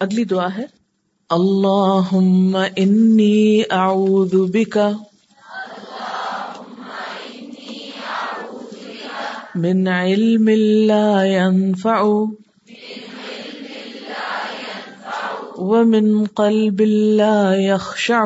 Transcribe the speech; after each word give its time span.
اگلی 0.00 0.24
دعا 0.24 0.48
ہے۔ 0.56 0.64
اللہ 1.30 2.16
انی 2.76 3.62
اعوذ 3.70 4.34
بکا 4.34 4.90
من 9.54 9.88
علم 9.88 10.48
لا 10.88 11.24
ينفع 11.24 12.00
ومن 15.58 16.24
قلب 16.24 16.80
لا 17.20 17.54
يخشع 17.54 18.24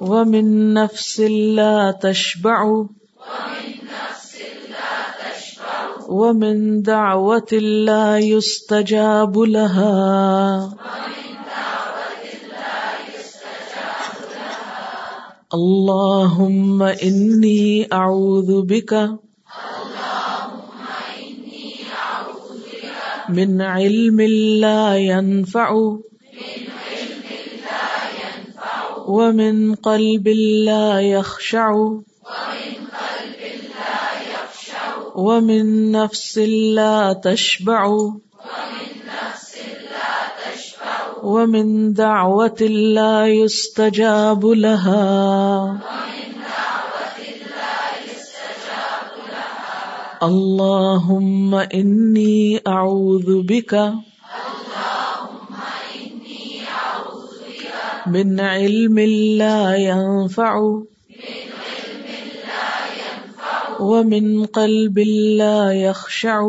ومن 0.00 0.74
نفس 0.74 1.20
لا 1.54 1.90
تشبع 2.02 2.62
ومن 6.08 6.82
دعوة 6.82 7.52
لا 7.86 8.18
يستجاب 8.18 9.38
لها 9.38 10.74
اللهم 15.54 16.82
إني 16.82 17.88
أعوذ 17.92 18.62
بك 18.62 18.92
من 23.28 23.62
علم 23.62 24.20
لا 24.60 24.96
ينفع 24.96 25.70
ومن 29.06 29.74
قلب 29.74 30.28
لا 30.68 31.00
يخشع 31.00 31.72
ومن 35.16 35.90
نفس 35.92 36.38
لا 36.76 37.12
تشبع 37.24 37.86
ومن 41.22 41.92
دعوة 41.92 42.60
لا 42.96 43.26
يستجاب 43.26 44.46
لها 44.46 45.80
اللهم 50.22 51.54
إني 51.54 52.60
أعوذ 52.66 53.42
بك 53.42 53.72
من 58.06 58.40
علم 58.40 58.98
لا 59.38 59.76
ينفع 59.76 60.82
ومن 63.80 64.46
قلب 64.46 64.98
لا 64.98 65.72
يخشع. 65.72 66.40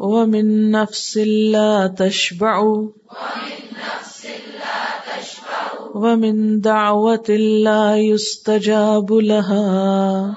ومن 0.00 0.70
نفس 0.70 1.16
لا 1.16 1.86
تشبع. 1.98 2.58
ومن 5.94 6.64
دعوة 6.64 7.36
لا 7.62 7.96
يستجاب 7.96 9.20
لها. 9.20 10.32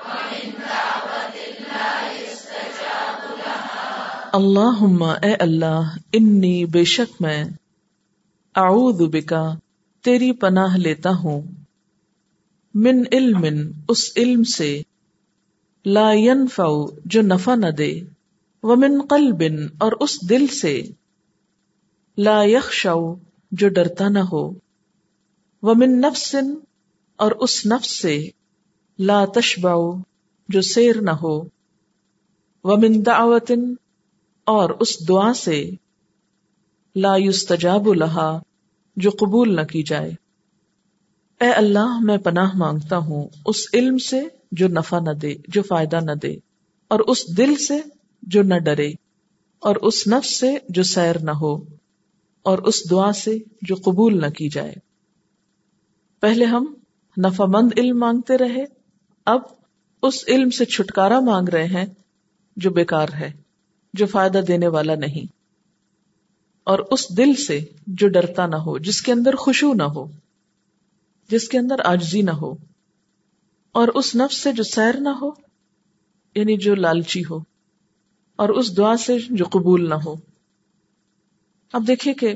اللہم 4.33 5.03
اے 5.03 5.33
اللہ، 5.39 5.81
انی 6.13 6.65
بے 6.65 6.83
شک 6.83 7.21
میں 7.21 7.43
اعوذ 8.55 9.01
بکا، 9.01 9.53
تیری 10.03 10.31
پناہ 10.31 10.77
لیتا 10.77 11.09
ہوں۔ 11.09 11.41
من 12.73 13.03
علم 13.11 13.45
اس 13.89 14.11
علم 14.17 14.43
سے 14.43 14.81
لا 15.85 16.11
ينفع 16.13 16.67
جو 17.05 17.21
نفع 17.21 17.55
نہ 17.55 17.67
دے، 17.67 18.01
ومن 18.63 19.01
قلب 19.09 19.43
اور 19.79 19.91
اس 19.99 20.29
دل 20.29 20.47
سے 20.47 20.81
لا 22.17 22.43
يخشع 22.43 22.95
جو 23.51 23.69
ڈرتا 23.69 24.09
نہ 24.09 24.19
ہو، 24.19 24.51
ومن 25.61 26.01
نفس 26.01 26.35
اور 27.15 27.31
اس 27.31 27.65
نفس 27.65 28.01
سے 28.01 28.29
لا 28.99 29.25
تشبع 29.25 29.75
جو 30.49 30.61
سیر 30.61 31.01
نہ 31.01 31.09
ہو، 31.09 31.41
ومن 32.63 33.05
دعوت 33.05 33.51
اور 34.43 34.69
اس 34.69 35.07
دعا 35.09 35.33
سے 35.33 35.71
لا 36.95 37.15
يستجاب 37.15 37.93
لها 37.93 38.39
جو 38.97 39.09
قبول 39.09 39.55
نہ 39.55 39.61
کی 39.61 39.83
جائے۔ 39.83 40.28
اے 41.41 41.51
اللہ، 41.51 41.99
میں 42.01 42.17
پناہ 42.17 42.51
مانگتا 42.55 42.97
ہوں، 42.97 43.27
اس 43.45 43.57
علم 43.73 43.97
سے 43.97 44.21
جو 44.51 44.67
نفع 44.67 44.99
نہ 44.99 45.11
دے، 45.11 45.33
جو 45.47 45.61
فائدہ 45.61 45.99
نہ 46.01 46.11
دے، 46.11 46.35
اور 46.87 46.99
اس 46.99 47.37
دل 47.37 47.55
سے 47.55 47.79
جو 48.23 48.43
نہ 48.43 48.57
ڈرے، 48.59 48.89
اور 49.59 49.75
اس 49.75 50.07
نفس 50.07 50.39
سے 50.39 50.53
جو 50.69 50.83
سیر 50.83 51.19
نہ 51.19 51.31
ہو، 51.31 51.53
اور 52.45 52.57
اس 52.57 52.89
دعا 52.91 53.11
سے 53.13 53.37
جو 53.61 53.75
قبول 53.75 54.19
نہ 54.21 54.29
کی 54.29 54.49
جائے۔ 54.49 54.73
پہلے 56.23 56.45
ہم 56.45 56.73
نفع 57.17 57.45
مند 57.45 57.71
علم 57.77 57.99
مانگتے 57.99 58.37
رہے، 58.37 58.65
اب 59.25 59.41
اس 60.03 60.23
علم 60.27 60.49
سے 60.49 60.65
چھٹکارا 60.65 61.19
مانگ 61.19 61.49
رہے 61.49 61.65
ہیں، 61.65 61.85
جو 62.57 62.69
بیکار 62.69 63.09
ہے، 63.19 63.31
جو 63.93 64.05
فائدہ 64.05 64.37
دینے 64.37 64.67
والا 64.67 64.95
نہیں، 64.95 65.33
اور 66.63 66.79
اس 66.91 67.17
دل 67.17 67.33
سے 67.33 67.59
جو 67.87 68.07
ڈرتا 68.07 68.45
نہ 68.47 68.55
ہو، 68.55 68.77
جس 68.77 69.01
کے 69.01 69.11
اندر 69.11 69.35
خوشبو 69.35 69.73
نہ 69.73 69.83
ہو۔ 69.83 70.05
جس 71.29 71.47
کے 71.49 71.57
اندر 71.57 71.75
آجزی 71.85 72.21
نہ 72.21 72.31
ہو 72.31 72.55
اور 73.71 73.87
اس 73.87 74.15
نفس 74.15 74.37
سے 74.37 74.51
جو 74.51 74.63
سیر 74.63 74.99
نہ 74.99 75.09
ہو 75.09 75.29
یعنی 76.35 76.57
جو 76.57 76.75
لالچی 76.75 77.21
ہو، 77.29 77.39
اور 78.35 78.49
اس 78.49 78.77
دعا 78.77 78.97
سے 78.97 79.17
جو 79.29 79.45
قبول 79.45 79.89
نہ 79.89 79.95
ہو۔ 79.95 80.15
اب 81.73 81.87
دیکھیے 81.87 82.13
کہ 82.13 82.33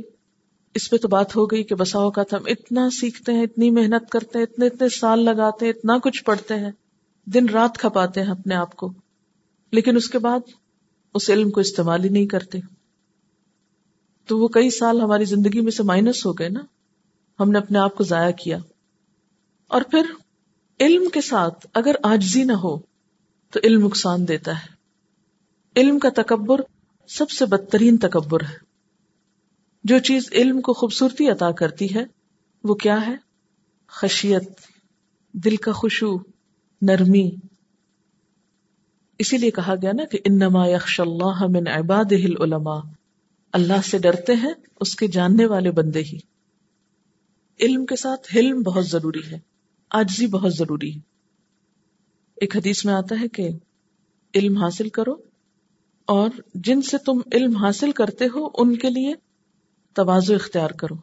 اس 0.75 0.89
پہ 0.89 0.97
تو 0.97 1.07
بات 1.07 1.35
ہو 1.35 1.45
گئی 1.45 1.63
کہ 1.63 1.75
بسا 1.75 1.99
اوقات 1.99 2.33
ہم 2.33 2.41
اتنا 2.47 2.89
سیکھتے 2.89 3.31
ہیں، 3.33 3.43
اتنی 3.43 3.69
محنت 3.71 4.09
کرتے 4.09 4.39
ہیں، 4.39 4.45
اتنے 4.45 4.65
اتنے 4.65 4.89
سال 4.89 5.25
لگاتے 5.25 5.65
ہیں، 5.65 5.73
اتنا 5.73 5.97
کچھ 5.97 6.23
پڑھتے 6.23 6.55
ہیں، 6.55 6.71
دن 7.25 7.49
رات 7.49 7.77
کھپاتے 7.77 8.21
ہیں 8.21 8.31
اپنے 8.31 8.55
آپ 8.55 8.75
کو۔ 8.75 8.93
لیکن 9.71 9.95
اس 9.95 10.09
کے 10.09 10.19
بعد 10.19 10.39
اس 11.13 11.29
علم 11.29 11.49
کو 11.49 11.59
استعمال 11.59 12.03
ہی 12.03 12.09
نہیں 12.09 12.27
کرتے۔ 12.27 12.59
تو 14.27 14.37
وہ 14.37 14.47
کئی 14.47 14.69
سال 14.69 15.01
ہماری 15.01 15.25
زندگی 15.25 15.61
میں 15.61 15.71
سے 15.71 15.83
مائنس 15.83 16.25
ہو 16.25 16.33
گئے 16.33 16.49
نا۔ 16.49 16.61
ہم 17.39 17.51
نے 17.51 17.57
اپنے 17.57 17.79
آپ 17.79 17.95
کو 17.95 18.03
ضائع 18.03 18.31
کیا۔ 18.31 18.57
اور 19.67 19.81
پھر 19.81 20.01
علم 20.79 21.09
کے 21.09 21.21
ساتھ 21.21 21.67
اگر 21.73 21.95
آجزی 22.03 22.43
نہ 22.43 22.51
ہو 22.51 22.77
تو 23.51 23.59
علم 23.63 23.85
نقصان 23.85 24.27
دیتا 24.27 24.51
ہے۔ 24.51 24.73
علم 25.75 25.99
کا 25.99 26.09
تکبر 26.15 26.61
سب 27.07 27.29
سے 27.29 27.45
بدترین 27.45 27.97
تکبر 27.97 28.41
ہے۔ 28.41 28.73
جو 29.83 29.99
چیز 29.99 30.29
علم 30.31 30.61
کو 30.61 30.73
خوبصورتی 30.73 31.29
عطا 31.29 31.51
کرتی 31.51 31.95
ہے، 31.95 32.05
وہ 32.63 32.75
کیا 32.75 33.07
ہے؟ 33.07 33.15
خشیت، 33.87 34.43
دل 35.31 35.55
کا 35.55 35.71
خوشو 35.71 36.17
نرمی۔ 36.81 37.31
اسی 39.19 39.37
لیے 39.37 39.51
کہا 39.51 39.75
گیا 39.81 39.91
نا 39.95 40.05
کہ 40.05 40.19
انما 40.25 40.67
یخش 40.67 40.99
اللہ 40.99 41.47
من 41.49 41.67
عباد 41.67 42.11
العلماء۔ 42.11 42.79
اللہ 43.51 43.81
سے 43.85 43.97
ڈرتے 43.97 44.33
ہیں 44.33 44.53
اس 44.79 44.95
کے 44.95 45.07
جاننے 45.07 45.45
والے 45.45 45.71
بندے 45.71 46.01
ہی۔ 46.01 46.17
علم 47.59 47.85
کے 47.85 47.95
ساتھ 47.95 48.35
حلم 48.35 48.61
بہت 48.61 48.87
ضروری 48.87 49.31
ہے۔ 49.31 49.52
آجزی 49.93 50.27
بہت 50.27 50.53
ضروری 50.53 50.95
ہے۔ 50.95 50.99
ایک 52.35 52.55
حدیث 52.55 52.85
میں 52.85 52.93
آتا 52.93 53.15
ہے 53.21 53.27
کہ 53.27 53.49
علم 54.35 54.57
حاصل 54.57 54.89
کرو 54.89 55.15
اور 56.05 56.29
جن 56.53 56.81
سے 56.81 56.97
تم 56.97 57.21
علم 57.31 57.55
حاصل 57.55 57.91
کرتے 57.91 58.25
ہو 58.25 58.47
ان 58.57 58.75
کے 58.75 58.89
لیے 58.89 59.13
توازو 59.93 60.35
اختیار 60.35 60.69
کرو۔ 60.69 60.95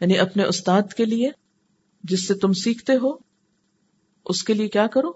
یعنی 0.00 0.18
اپنے 0.18 0.42
استاد 0.42 0.82
کے 0.96 1.04
لیے 1.04 1.30
جس 2.04 2.28
سے 2.28 2.34
تم 2.34 2.52
سیکھتے 2.52 2.92
ہو، 2.92 3.08
اس 4.24 4.42
کے 4.42 4.54
لیے 4.54 4.68
کیا 4.68 4.86
کرو؟ 4.86 5.08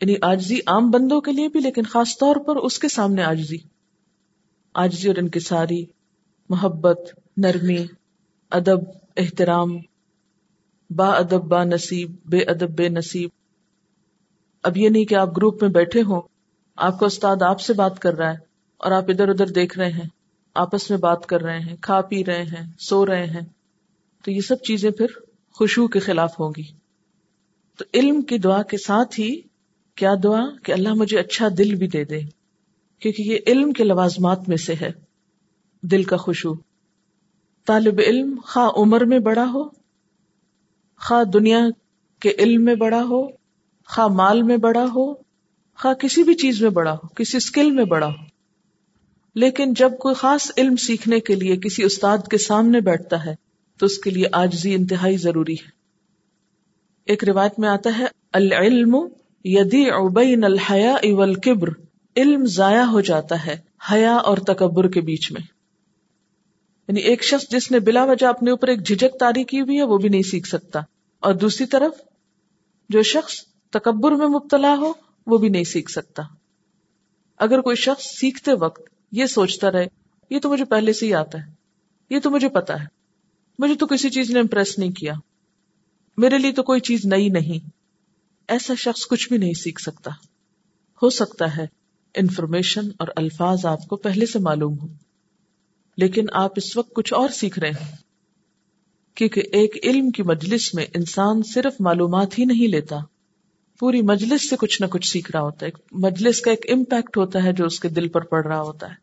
یعنی 0.00 0.14
آجزی 0.22 0.58
عام 0.66 0.90
بندوں 0.90 1.20
کے 1.20 1.32
لیے 1.32 1.48
بھی، 1.48 1.60
لیکن 1.60 1.82
خاص 1.82 2.18
طور 2.18 2.36
پر 2.36 2.56
اس 2.56 2.78
کے 2.78 2.88
سامنے 2.88 3.22
آجزی 3.22 3.58
آجزی 4.74 5.08
اور 5.08 5.16
انکساری 5.16 5.84
محبت، 6.48 6.98
نرمی، 7.36 7.86
ادب، 8.50 8.78
احترام 9.16 9.68
با 10.90 11.10
ادب 11.10 11.44
با 11.44 11.64
نصیب، 11.64 12.14
بے 12.24 12.38
ادب 12.38 12.70
بے 12.70 12.88
نصیب۔ 12.88 13.30
اب 14.62 14.76
یہ 14.76 14.88
نہیں 14.88 15.04
کہ 15.04 15.14
آپ 15.14 15.36
گروپ 15.36 15.62
میں 15.62 15.70
بیٹھے 15.70 16.02
ہوں، 16.02 16.20
آپ 16.76 17.00
کا 17.00 17.06
استاد 17.06 17.42
آپ 17.42 17.60
سے 17.60 17.72
بات 17.72 17.98
کر 17.98 18.14
رہا 18.14 18.30
ہے 18.30 18.38
اور 18.76 18.92
آپ 18.92 19.04
ادھر 19.08 19.28
ادھر 19.28 19.46
دیکھ 19.46 19.78
رہے 19.78 19.92
ہیں، 19.92 20.08
آپس 20.54 20.90
میں 20.90 20.98
بات 20.98 21.26
کر 21.26 21.40
رہے 21.40 21.58
ہیں، 21.58 21.76
کھا 21.80 22.00
پی 22.00 22.24
رہے 22.24 22.42
ہیں، 22.42 22.72
سو 22.78 23.06
رہے 23.06 23.26
ہیں۔ 23.26 23.40
تو 24.24 24.30
یہ 24.30 24.40
سب 24.40 24.56
چیزیں 24.58 24.90
پھر 24.90 25.06
خوشبو 25.52 25.88
کے 25.88 25.98
خلاف 25.98 26.40
ہوں 26.40 26.52
گی۔ 26.56 26.62
تو 27.78 27.84
علم 27.94 28.22
کی 28.22 28.38
دعا 28.38 28.62
کے 28.62 28.76
ساتھ 28.78 29.20
ہی 29.20 29.40
کیا 29.94 30.14
دعا؟ 30.22 30.42
کہ 30.62 30.72
اللہ 30.72 30.94
مجھے 30.94 31.18
اچھا 31.18 31.48
دل 31.58 31.74
بھی 31.74 31.86
دے 31.86 32.04
دے، 32.04 32.20
کیونکہ 32.98 33.22
یہ 33.22 33.38
علم 33.46 33.72
کے 33.72 33.84
لوازمات 33.84 34.48
میں 34.48 34.56
سے 34.56 34.74
ہے۔ 34.80 34.90
دل 35.82 36.02
کا 36.02 36.16
خوشبو۔ 36.16 36.54
طالب 37.66 38.00
علم 38.06 38.40
خواہ 38.46 38.68
عمر 38.76 39.04
میں 39.04 39.18
بڑا 39.18 39.50
ہو 39.54 39.79
خواہ 41.00 41.24
دنیا 41.24 41.60
کے 42.20 42.32
علم 42.38 42.64
میں 42.64 42.74
بڑا 42.74 43.02
ہو، 43.02 43.26
خواہ 43.86 44.06
مال 44.06 44.42
میں 44.42 44.56
بڑا 44.56 44.84
ہو، 44.94 45.14
خواہ 45.78 45.94
کسی 45.94 46.22
بھی 46.22 46.34
چیز 46.34 46.62
میں 46.62 46.70
بڑا 46.70 46.92
ہو، 46.92 47.08
کسی 47.08 47.36
اسکل 47.36 47.70
میں 47.70 47.84
بڑا 47.84 48.06
ہو۔ 48.06 48.24
لیکن 49.34 49.74
جب 49.74 49.98
کوئی 49.98 50.14
خاص 50.14 50.50
علم 50.58 50.76
سیکھنے 50.76 51.20
کے 51.20 51.34
لیے 51.34 51.56
کسی 51.56 51.82
استاد 51.82 52.18
کے 52.30 52.38
سامنے 52.38 52.80
بیٹھتا 52.80 53.24
ہے، 53.24 53.34
تو 53.78 53.86
اس 53.86 53.98
کے 53.98 54.10
لیے 54.10 54.24
آجزی 54.32 54.74
انتہائی 54.74 55.16
ضروری 55.16 55.54
ہے۔ 55.54 55.70
ایک 57.04 57.24
روایت 57.24 57.58
میں 57.58 57.68
آتا 57.68 57.98
ہے، 57.98 58.04
العلم 58.32 58.96
یدی 59.44 59.90
ابین 59.90 60.44
الحیا 60.44 60.92
اول 60.92 61.34
علم 62.16 62.46
ضائع 62.46 62.82
ہو 62.82 63.00
جاتا 63.00 63.46
ہے 63.46 63.56
حیا 63.92 64.14
اور 64.14 64.38
تکبر 64.38 64.88
کے 64.88 65.00
بیچ 65.00 65.32
میں۔ 65.32 65.59
یعنی 66.90 67.00
ایک 67.00 67.24
شخص 67.24 67.48
جس 67.50 67.70
نے 67.70 67.80
بلا 67.80 68.04
وجہ 68.04 68.26
اپنے 68.26 68.50
اوپر 68.50 68.68
ایک 68.68 68.86
جھجک 68.86 69.20
تاری 69.20 69.44
کی 69.44 69.60
ہوئی 69.60 69.78
ہے، 69.78 69.82
وہ 69.82 69.98
بھی 69.98 70.08
نہیں 70.08 70.22
سیکھ 70.22 70.48
سکتا۔ 70.48 70.80
اور 71.20 71.34
دوسری 71.34 71.66
طرف، 71.66 71.92
جو 72.88 73.02
شخص 73.02 73.34
تکبر 73.70 74.12
میں 74.12 74.26
مبتلا 74.26 74.74
ہو، 74.78 74.92
وہ 75.26 75.38
بھی 75.38 75.48
نہیں 75.48 75.64
سیکھ 75.64 75.90
سکتا۔ 75.90 76.22
اگر 77.38 77.60
کوئی 77.60 77.76
شخص 77.76 78.04
سیکھتے 78.04 78.50
وقت 78.52 78.82
یہ 79.12 79.26
سوچتا 79.26 79.72
رہے، 79.72 79.86
یہ 80.30 80.38
تو 80.38 80.50
مجھے 80.50 80.64
پہلے 80.64 80.92
سے 80.92 81.06
ہی 81.06 81.14
آتا 81.14 81.46
ہے، 81.46 81.52
یہ 82.10 82.20
تو 82.20 82.30
مجھے 82.30 82.48
پتا 82.48 82.82
ہے۔ 82.82 82.86
مجھے 83.58 83.74
تو 83.74 83.86
کسی 83.86 84.10
چیز 84.10 84.30
نے 84.30 84.40
امپریس 84.40 84.78
نہیں 84.78 84.92
کیا۔ 84.92 85.12
میرے 86.16 86.38
لیے 86.38 86.52
تو 86.52 86.62
کوئی 86.62 86.80
چیز 86.80 87.04
نئی 87.04 87.28
نہیں۔ 87.28 87.68
ایسا 88.48 88.74
شخص 88.74 89.06
کچھ 89.06 89.28
بھی 89.28 89.38
نہیں 89.38 89.54
سیکھ 89.54 89.82
سکتا۔ 89.82 90.10
ہو 91.02 91.10
سکتا 91.10 91.56
ہے، 91.56 91.66
انفارمیشن 92.14 92.88
اور 92.98 93.08
الفاظ 93.16 93.64
آپ 93.64 93.88
کو 93.88 93.96
پہلے 93.96 94.26
سے 94.26 94.38
معلوم 94.38 94.78
ہو 94.78 94.86
لیکن 96.00 96.24
آپ 96.32 96.50
اس 96.56 96.76
وقت 96.76 96.94
کچھ 96.94 97.14
اور 97.14 97.28
سیکھ 97.28 97.58
رہے 97.58 97.70
ہیں۔ 97.70 97.96
کیونکہ 99.14 99.42
ایک 99.52 99.76
علم 99.82 100.10
کی 100.10 100.22
مجلس 100.22 100.74
میں 100.74 100.86
انسان 100.94 101.42
صرف 101.42 101.80
معلومات 101.80 102.38
ہی 102.38 102.44
نہیں 102.44 102.68
لیتا۔ 102.68 102.96
پوری 103.78 104.02
مجلس 104.02 104.50
سے 104.50 104.56
کچھ 104.56 104.82
نہ 104.82 104.86
کچھ 104.86 105.08
سیکھ 105.08 105.30
رہا 105.30 105.40
ہوتا 105.40 105.66
ہے۔ 105.66 105.70
مجلس 105.92 106.40
کا 106.40 106.50
ایک 106.50 106.66
امپیکٹ 106.72 107.16
ہوتا 107.16 107.42
ہے 107.42 107.52
جو 107.52 107.64
اس 107.66 107.80
کے 107.80 107.88
دل 107.88 108.08
پر 108.08 108.20
پڑ 108.20 108.46
رہا 108.46 108.60
ہوتا 108.60 108.88
ہے۔ 108.90 108.94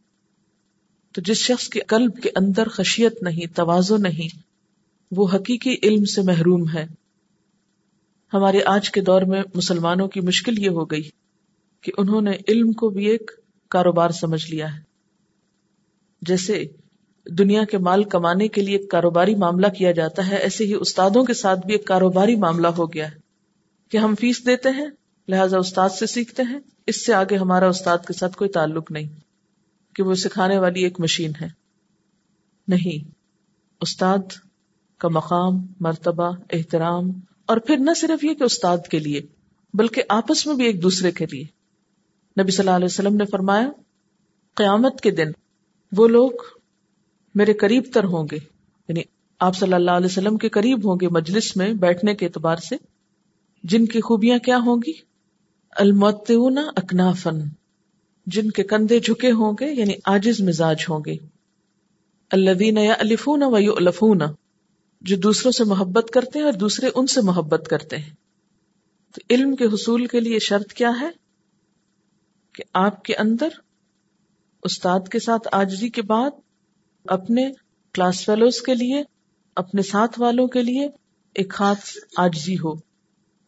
تو 1.14 1.22
جس 1.22 1.38
شخص 1.38 1.70
کے 1.70 1.80
قلب 1.80 2.12
کے 2.24 2.30
اندر 2.36 2.68
خشیت 2.68 3.24
نہیں 3.24 3.56
توازو 3.56 3.98
نہیں، 3.98 4.40
وہ 5.12 5.28
حقیقی 5.34 5.76
علم 5.84 6.06
سے 6.06 6.22
محروم 6.22 6.70
ہے۔ 6.70 6.88
ہمارے 8.34 8.60
آج 8.66 8.92
کے 8.92 9.02
دور 9.02 9.22
میں 9.22 9.44
مسلمانوں 9.56 10.08
کی 10.08 10.22
مشکل 10.22 10.60
یہ 10.60 10.70
ہو 10.70 10.86
گئی 10.86 11.10
کہ 11.82 11.92
انہوں 11.98 12.22
نے 12.22 12.32
علم 12.48 12.72
کو 12.72 12.90
بھی 12.90 13.06
ایک 13.06 13.32
کاروبار 13.70 14.10
سمجھ 14.10 14.52
لیا 14.52 14.76
ہے۔ 14.76 14.80
جیسے 16.22 16.66
دنیا 17.30 17.64
کے 17.64 17.78
مال 17.78 18.04
کمانے 18.04 18.48
کے 18.48 18.62
لیے 18.62 18.78
ایک 18.78 18.92
کاروباری 18.92 19.36
معاملہ 19.36 19.68
کیا 19.68 19.92
جاتا 19.92 20.28
ہے، 20.28 20.36
ایسے 20.36 20.64
ہی 20.64 20.74
استادوں 20.74 21.24
کے 21.24 21.34
ساتھ 21.34 21.60
بھی 21.60 21.74
ایک 21.74 21.86
کاروباری 21.86 22.36
معاملہ 22.36 22.68
ہو 22.68 22.94
گیا 22.94 23.12
ہے 23.12 23.18
کہ 23.90 23.98
ہم 23.98 24.16
فیس 24.20 24.46
دیتے 24.46 24.70
ہیں، 24.70 24.88
لہذا 25.28 25.58
استاد 25.58 25.90
سے 25.90 26.06
سیکھتے 26.06 26.44
ہیں۔ 26.44 26.60
اس 26.88 27.06
سے 27.06 27.14
آگے 27.14 27.36
ہمارا 27.36 27.68
استاد 27.68 27.98
کے 28.08 28.14
ساتھ 28.14 28.38
کوئی 28.38 28.50
تعلق 28.50 28.92
نہیں 28.92 29.08
کہ 29.96 30.04
وہ 30.04 30.14
سکھانے 30.14 30.60
والی 30.60 30.84
ایک 30.84 31.00
مشین 31.00 31.32
ہے۔ 31.42 31.48
نہیں، 32.68 33.12
استاد 33.82 34.18
کا 34.98 35.08
مقام، 35.08 35.68
مرتبہ، 35.80 36.32
احترام 36.54 37.12
اور 37.46 37.58
پھر 37.58 37.78
نہ 37.78 37.92
صرف 37.98 38.24
یہ 38.24 38.34
کہ 38.34 38.44
استاد 38.44 38.78
کے 38.92 39.00
لیے، 39.00 39.22
بلکہ 39.74 40.04
آپس 40.10 40.48
میں 40.48 40.56
بھی 40.56 40.66
ایک 40.66 40.84
دوسرے 40.84 41.12
کے 41.12 41.26
لیے۔ 41.32 41.44
نبی 42.42 42.52
صلی 42.52 42.66
اللہ 42.66 42.76
علیہ 42.76 42.86
وسلم 42.86 43.16
نے 43.16 43.26
فرمایا، 43.32 43.70
قیامت 44.56 45.02
کے 45.02 45.12
دن 45.12 45.28
وہ 45.98 46.08
لوگ 46.08 46.32
میرے 47.38 47.54
قریب 47.54 47.84
تر 47.94 48.04
ہوں 48.04 48.28
گے 48.32 48.38
یعنی 48.88 49.02
آپ 49.40 49.56
صلی 49.56 49.74
اللہ 49.74 49.92
علیہ 49.92 50.06
وسلم 50.06 50.38
کے 50.38 50.50
قریب 50.50 50.90
ہوں 50.90 50.98
گے 51.02 51.08
مجلس 51.08 51.58
میں 51.58 51.74
بیٹھنے 51.74 52.16
کے 52.16 52.26
اعتبار 52.26 52.56
سے، 52.56 52.76
جن 53.64 53.86
کی 53.86 54.02
خوبیاں 54.02 54.40
کیا 54.40 54.58
ہوں 54.58 54.82
گی؟ 54.88 54.92
المتون 55.72 56.58
اکنافن 56.58 57.40
جن 58.26 58.52
کے 58.52 58.64
کندھے 58.64 59.00
جھکے 59.00 59.32
ہوں 59.32 59.54
گے 59.60 59.72
یعنی 59.74 59.94
آجز 60.06 60.42
مزاج 60.42 60.78
ہوں 60.90 61.00
گے۔ 61.06 61.18
اللہ 62.32 62.64
یا 62.64 62.94
الفون 63.00 63.44
و 63.44 63.56
الفون 63.56 64.20
جو 65.02 65.18
دوسروں 65.18 65.52
سے 65.52 65.64
محبت 65.64 66.12
کرتے 66.14 66.40
ہیں 66.40 66.46
اور 66.46 66.54
دوسرے 66.54 66.90
ان 66.96 67.08
سے 67.08 67.22
محبت 67.22 67.68
کرتے 67.70 67.98
ہیں۔ 67.98 68.14
تو 69.16 69.22
علم 69.30 69.56
کے 69.56 69.66
حصول 69.66 70.06
کے 70.06 70.20
لیے 70.20 70.40
شرط 70.40 70.74
کیا 70.74 70.92
ہے؟ 71.02 71.10
کہ 72.54 72.64
آپ 72.74 73.04
کے 73.04 73.16
اندر 73.16 73.48
استاد 74.64 75.00
کے 75.12 75.20
ساتھ 75.20 75.48
آجری 75.52 75.90
کے 75.90 76.02
بعد 76.02 76.32
اپنے 77.08 77.52
کلاس 77.94 78.26
فیلوز 78.26 78.62
کے 78.62 78.76
لیے، 78.76 79.04
اپنے 79.56 79.82
ساتھ 79.82 80.20
والوں 80.20 80.48
کے 80.48 80.62
لیے 80.62 80.88
ایک 81.36 81.50
خاص 81.50 81.98
آجزی 82.18 82.56
ہو۔ 82.56 82.74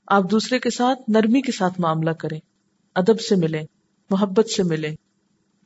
آپ 0.07 0.31
دوسرے 0.31 0.59
کے 0.59 0.69
ساتھ 0.69 0.99
نرمی 1.07 1.41
کے 1.41 1.51
ساتھ 1.51 1.81
معاملہ 1.81 2.09
کریں، 2.09 2.39
ادب 2.95 3.21
سے 3.21 3.35
ملیں، 3.35 3.63
محبت 4.09 4.49
سے 4.49 4.63
ملیں۔ 4.63 4.95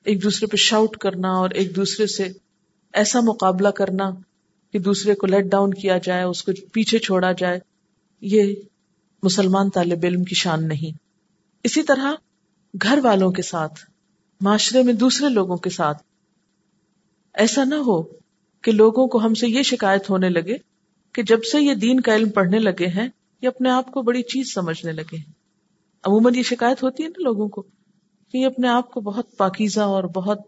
ایک 0.04 0.24
دوسرے 0.24 0.48
پہ 0.48 0.58
شاؤٹ 0.58 0.98
کرنا 0.98 1.30
اور 1.32 1.50
ایک 1.50 1.76
دوسرے 1.76 2.08
سے 2.08 2.32
ایسا 2.94 3.20
مقابلہ 3.24 3.68
کرنا 3.68 4.12
کہ 4.72 4.80
دوسرے 4.80 5.16
کو 5.16 5.28
لیٹ 5.28 5.46
ڈاؤن 5.46 5.74
کیا 5.74 5.98
جائے، 5.98 6.24
اس 6.24 6.44
کو 6.44 6.52
پیچھے 6.74 7.00
چھوڑا 7.00 7.32
جائے، 7.32 7.60
یہ 8.22 8.56
مسلمان 9.24 9.70
طالب 9.70 10.00
علم 10.04 10.24
کی 10.24 10.36
شان 10.36 10.68
نہیں۔ 10.68 10.98
اسی 11.64 11.84
طرح 11.84 12.14
گھر 12.82 13.00
والوں 13.04 13.32
کے 13.32 13.42
ساتھ، 13.42 13.74
معاشرے 14.42 14.84
میں 14.84 14.94
دوسرے 14.94 15.30
لوگوں 15.30 15.58
کے 15.58 15.70
ساتھ 15.70 16.04
ایسا 17.34 17.64
نہ 17.64 17.76
ہو 17.76 18.04
کہ 18.62 18.72
لوگوں 18.72 19.08
کو 19.08 19.26
ہم 19.26 19.34
سے 19.34 19.48
یہ 19.48 19.62
شکایت 19.62 20.10
ہونے 20.10 20.30
لگے 20.30 20.58
کہ 21.14 21.24
جب 21.24 21.44
سے 21.44 21.62
یہ 21.64 21.74
دین 21.74 22.00
کا 22.00 22.16
علم 22.16 22.30
پڑھنے 22.30 22.60
لگے 22.60 22.88
ہیں، 22.88 23.08
یہ 23.42 23.48
اپنے 23.48 23.70
آپ 23.70 23.92
کو 23.92 24.02
بڑی 24.02 24.22
چیز 24.22 24.54
سمجھنے 24.54 24.92
لگے 24.92 25.18
ہیں۔ 25.18 25.32
عموماً 26.04 26.36
یہ 26.36 26.44
شکایت 26.44 26.84
ہوتی 26.84 27.04
ہے 27.04 27.08
نا 27.08 27.24
لوگوں 27.24 27.48
کو 27.48 27.62
کہ 28.32 28.38
یہ 28.38 28.46
اپنے 28.46 28.68
آپ 28.68 28.92
کو 28.92 29.02
بہت 29.02 29.38
پاکیزہ 29.38 29.82
اور 29.82 30.04
بہت 30.04 30.40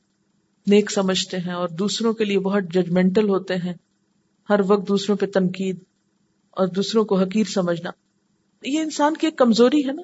نیک 0.67 0.91
سمجھتے 0.91 1.37
ہیں 1.37 1.53
اور 1.53 1.69
دوسروں 1.69 2.13
کے 2.13 2.25
لیے 2.25 2.39
بہت 2.39 2.63
ججمنٹل 2.63 3.29
ہوتے 3.29 3.55
ہیں۔ 3.55 3.73
ہر 4.49 4.59
وقت 4.67 4.87
دوسروں 4.87 5.17
پہ 5.17 5.25
تنقید 5.25 5.79
اور 6.51 6.67
دوسروں 6.67 7.05
کو 7.05 7.19
حقیر 7.19 7.43
سمجھنا۔ 7.43 7.89
یہ 8.63 8.79
انسان 8.79 9.13
کی 9.17 9.27
ایک 9.27 9.37
کمزوری 9.37 9.87
ہے 9.87 9.91
نا۔ 9.91 10.01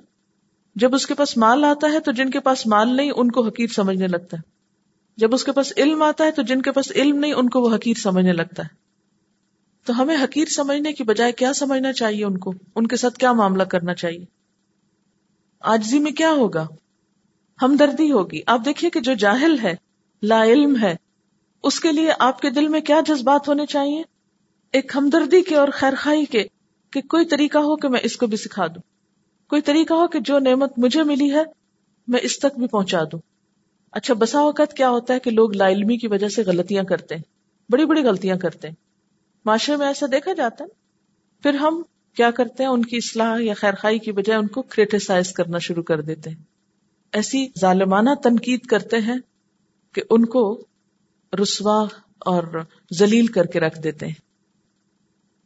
جب 0.75 0.95
اس 0.95 1.07
کے 1.07 1.13
پاس 1.13 1.37
مال 1.37 1.65
آتا 1.65 1.91
ہے 1.91 1.99
تو 1.99 2.11
جن 2.11 2.29
کے 2.29 2.39
پاس 2.39 2.67
مال 2.67 2.95
نہیں، 2.95 3.11
ان 3.15 3.31
کو 3.31 3.47
حقیر 3.47 3.67
سمجھنے 3.67 4.07
لگتا 4.07 4.37
ہے۔ 4.37 4.60
جب 5.17 5.33
اس 5.33 5.43
کے 5.43 5.51
پاس 5.51 5.73
علم 5.77 6.01
آتا 6.01 6.23
ہے 6.23 6.31
تو 6.31 6.41
جن 6.41 6.61
کے 6.61 6.71
پاس 6.71 6.91
علم 6.95 7.17
نہیں، 7.17 7.33
ان 7.33 7.49
کو 7.49 7.61
وہ 7.61 7.75
حقیر 7.75 7.93
سمجھنے 7.93 8.33
لگتا 8.33 8.63
ہے۔ 8.63 8.81
تو 9.85 10.01
ہمیں 10.01 10.17
حقیر 10.23 10.45
سمجھنے 10.45 10.93
کی 10.93 11.03
بجائے 11.03 11.31
کیا 11.31 11.53
سمجھنا 11.53 11.93
چاہیے 11.93 12.25
ان 12.25 12.37
کو؟ 12.37 12.53
ان 12.75 12.87
کے 12.87 12.95
ساتھ 12.95 13.13
کیا 13.13 13.31
معاملہ 13.31 13.63
کرنا 13.63 13.93
چاہیے؟ 13.93 14.25
آجزی 15.59 15.99
میں 15.99 16.11
کیا 16.11 16.31
ہوگا؟ 16.31 16.67
ہمدردی 17.61 18.11
ہوگی۔ 18.11 18.41
آپ 18.47 18.61
دیکھیے 18.65 18.89
کہ 18.89 18.99
جو 18.99 19.13
جاہل 19.13 19.55
ہے، 19.63 19.75
لا 20.23 20.43
علم 20.43 20.75
ہے، 20.81 20.95
اس 21.63 21.79
کے 21.79 21.91
لیے 21.91 22.11
آپ 22.19 22.41
کے 22.41 22.49
دل 22.49 22.67
میں 22.67 22.81
کیا 22.81 22.99
جذبات 23.07 23.47
ہونے 23.47 23.65
چاہیے؟ 23.65 24.03
ایک 24.71 24.91
ہمدردی 24.95 25.41
کے 25.41 25.55
اور 25.55 25.67
خیر 25.73 25.93
خائی 25.97 26.25
کے 26.25 26.43
کہ 26.91 27.01
کوئی 27.01 27.25
طریقہ 27.25 27.57
ہو 27.57 27.75
کہ 27.75 27.87
میں 27.87 27.99
اس 28.03 28.17
کو 28.17 28.27
بھی 28.27 28.37
سکھا 28.37 28.67
دوں۔ 28.67 28.81
کوئی 29.49 29.61
طریقہ 29.61 29.93
ہو 29.93 30.07
کہ 30.07 30.19
جو 30.19 30.39
نعمت 30.39 30.73
مجھے 30.77 31.03
ملی 31.03 31.33
ہے، 31.33 31.43
میں 32.07 32.19
اس 32.23 32.39
تک 32.39 32.59
بھی 32.59 32.67
پہنچا 32.67 33.03
دوں۔ 33.11 33.19
اچھا 33.91 34.13
بسا 34.13 34.39
اوقات 34.39 34.73
کیا 34.73 34.89
ہوتا 34.89 35.13
ہے 35.13 35.19
کہ 35.19 35.31
لوگ 35.31 35.55
لا 35.55 35.69
علمی 35.69 35.97
کی 35.97 36.07
وجہ 36.07 36.27
سے 36.27 36.43
غلطیاں 36.43 36.83
کرتے 36.83 37.15
ہیں، 37.15 37.21
بڑی 37.69 37.85
بڑی 37.85 38.01
غلطیاں 38.01 38.35
کرتے 38.35 38.67
ہیں۔ 38.67 38.75
معاشرے 39.45 39.75
میں 39.75 39.87
ایسا 39.87 40.05
دیکھا 40.11 40.33
جاتا 40.33 40.63
ہے۔ 40.63 40.69
پھر 41.43 41.53
ہم 41.53 41.83
کیا 42.15 42.31
کرتے 42.31 42.63
ہیں؟ 42.63 42.69
ان 42.69 42.85
کی 42.85 42.97
اصلاح 42.97 43.37
یا 43.39 43.53
خیر 43.53 43.73
خائی 43.73 43.99
کی 43.99 44.11
بجائے 44.11 44.39
ان 44.39 44.47
کو 44.47 44.61
کریٹیسائز 44.61 45.33
کرنا 45.33 45.57
شروع 45.57 45.83
کر 45.83 46.01
دیتے 46.01 46.29
ہیں۔ 46.29 46.43
ایسی 47.11 47.47
ظالمانہ 47.59 48.09
تنقید 48.23 48.59
کرتے 48.59 48.97
ہیں 48.97 49.17
کہ 49.93 50.01
ان 50.09 50.25
کو 50.25 50.65
رسوا 51.41 51.85
اور 52.19 52.43
ذلیل 52.93 53.27
کر 53.27 53.45
کے 53.45 53.59
رکھ 53.59 53.79
دیتے 53.81 54.07
ہیں۔ 54.07 54.13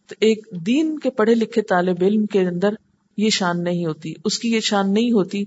تو 0.08 0.16
ایک 0.20 0.48
دین 0.52 1.00
کے 1.00 1.10
پڑھے 1.10 1.36
لکھے 1.36 1.62
طالب 1.62 1.98
علم 2.02 2.26
کے 2.26 2.42
اندر 2.42 2.70
یہ 3.18 3.30
شان 3.30 3.64
نہیں 3.64 3.86
ہوتی۔ 3.86 4.14
اس 4.26 4.40
کی 4.40 4.52
یہ 4.54 4.60
شان 4.60 4.94
نہیں 4.94 5.12
ہوتی 5.12 5.44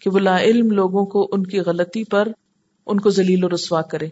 کہ 0.00 0.10
وہ 0.10 0.18
لا 0.18 0.40
علم 0.40 0.70
لوگوں 0.70 1.06
کو 1.06 1.28
ان 1.32 1.46
کی 1.46 1.58
غلطی 1.58 2.04
پر 2.04 2.28
ان 2.86 3.00
کو 3.00 3.10
ذلیل 3.10 3.44
و 3.44 3.48
رسوا 3.54 3.82
کرے۔ 3.82 4.08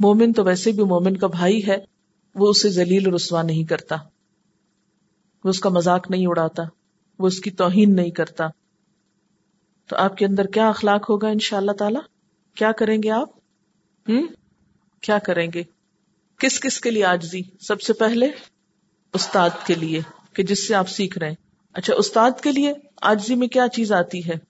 مومن 0.00 0.32
تو 0.32 0.44
ویسے 0.44 0.72
بھی 0.72 0.84
مومن 0.84 1.16
کا 1.16 1.26
بھائی 1.26 1.66
ہے، 1.66 1.76
وہ 2.34 2.48
اسے 2.48 2.68
ذلیل 2.68 3.08
و 3.08 3.16
رسوا 3.16 3.42
نہیں 3.42 3.64
کرتا۔ 3.64 3.96
وہ 5.44 5.50
اس 5.50 5.60
کا 5.60 5.68
مذاق 5.68 6.10
نہیں 6.10 6.26
اڑاتا، 6.26 6.62
وہ 7.18 7.26
اس 7.26 7.40
کی 7.40 7.50
توہین 7.50 7.96
نہیں 7.96 8.10
کرتا۔ 8.10 8.44
تو 9.86 9.96
آپ 9.96 10.16
کے 10.16 10.26
اندر 10.26 10.46
کیا 10.46 10.68
اخلاق 10.68 11.10
ہوگا 11.10 11.28
ان 11.28 11.38
شاء 11.38 11.56
اللہ 11.56 11.72
تعالی؟ 11.72 11.98
کیا 12.54 12.72
کریں 12.72 13.02
گے 13.02 13.10
آپ؟ 13.10 13.28
ہوں 14.08 14.26
کیا 15.00 15.18
کریں 15.18 15.50
گے؟ 15.54 15.62
کس 16.38 16.60
کس 16.60 16.80
کے 16.80 16.90
لیے 16.90 17.04
آجزی؟ 17.04 17.40
سب 17.60 17.80
سے 17.80 17.92
پہلے 17.92 18.28
استاد 19.14 19.50
کے 19.66 19.74
لیے، 19.74 20.00
کہ 20.32 20.42
جس 20.42 20.68
سے 20.68 20.74
آپ 20.74 20.88
سیکھ 20.88 21.18
رہے 21.18 21.28
ہیں۔ 21.28 21.36
اچھا 21.72 21.94
استاد 21.94 22.30
کے 22.42 22.52
لیے 22.52 22.72
آجزی 23.02 23.34
میں 23.34 23.48
کیا 23.48 23.68
چیز 23.68 23.92
آتی 23.92 24.18
ہے؟ 24.18 24.47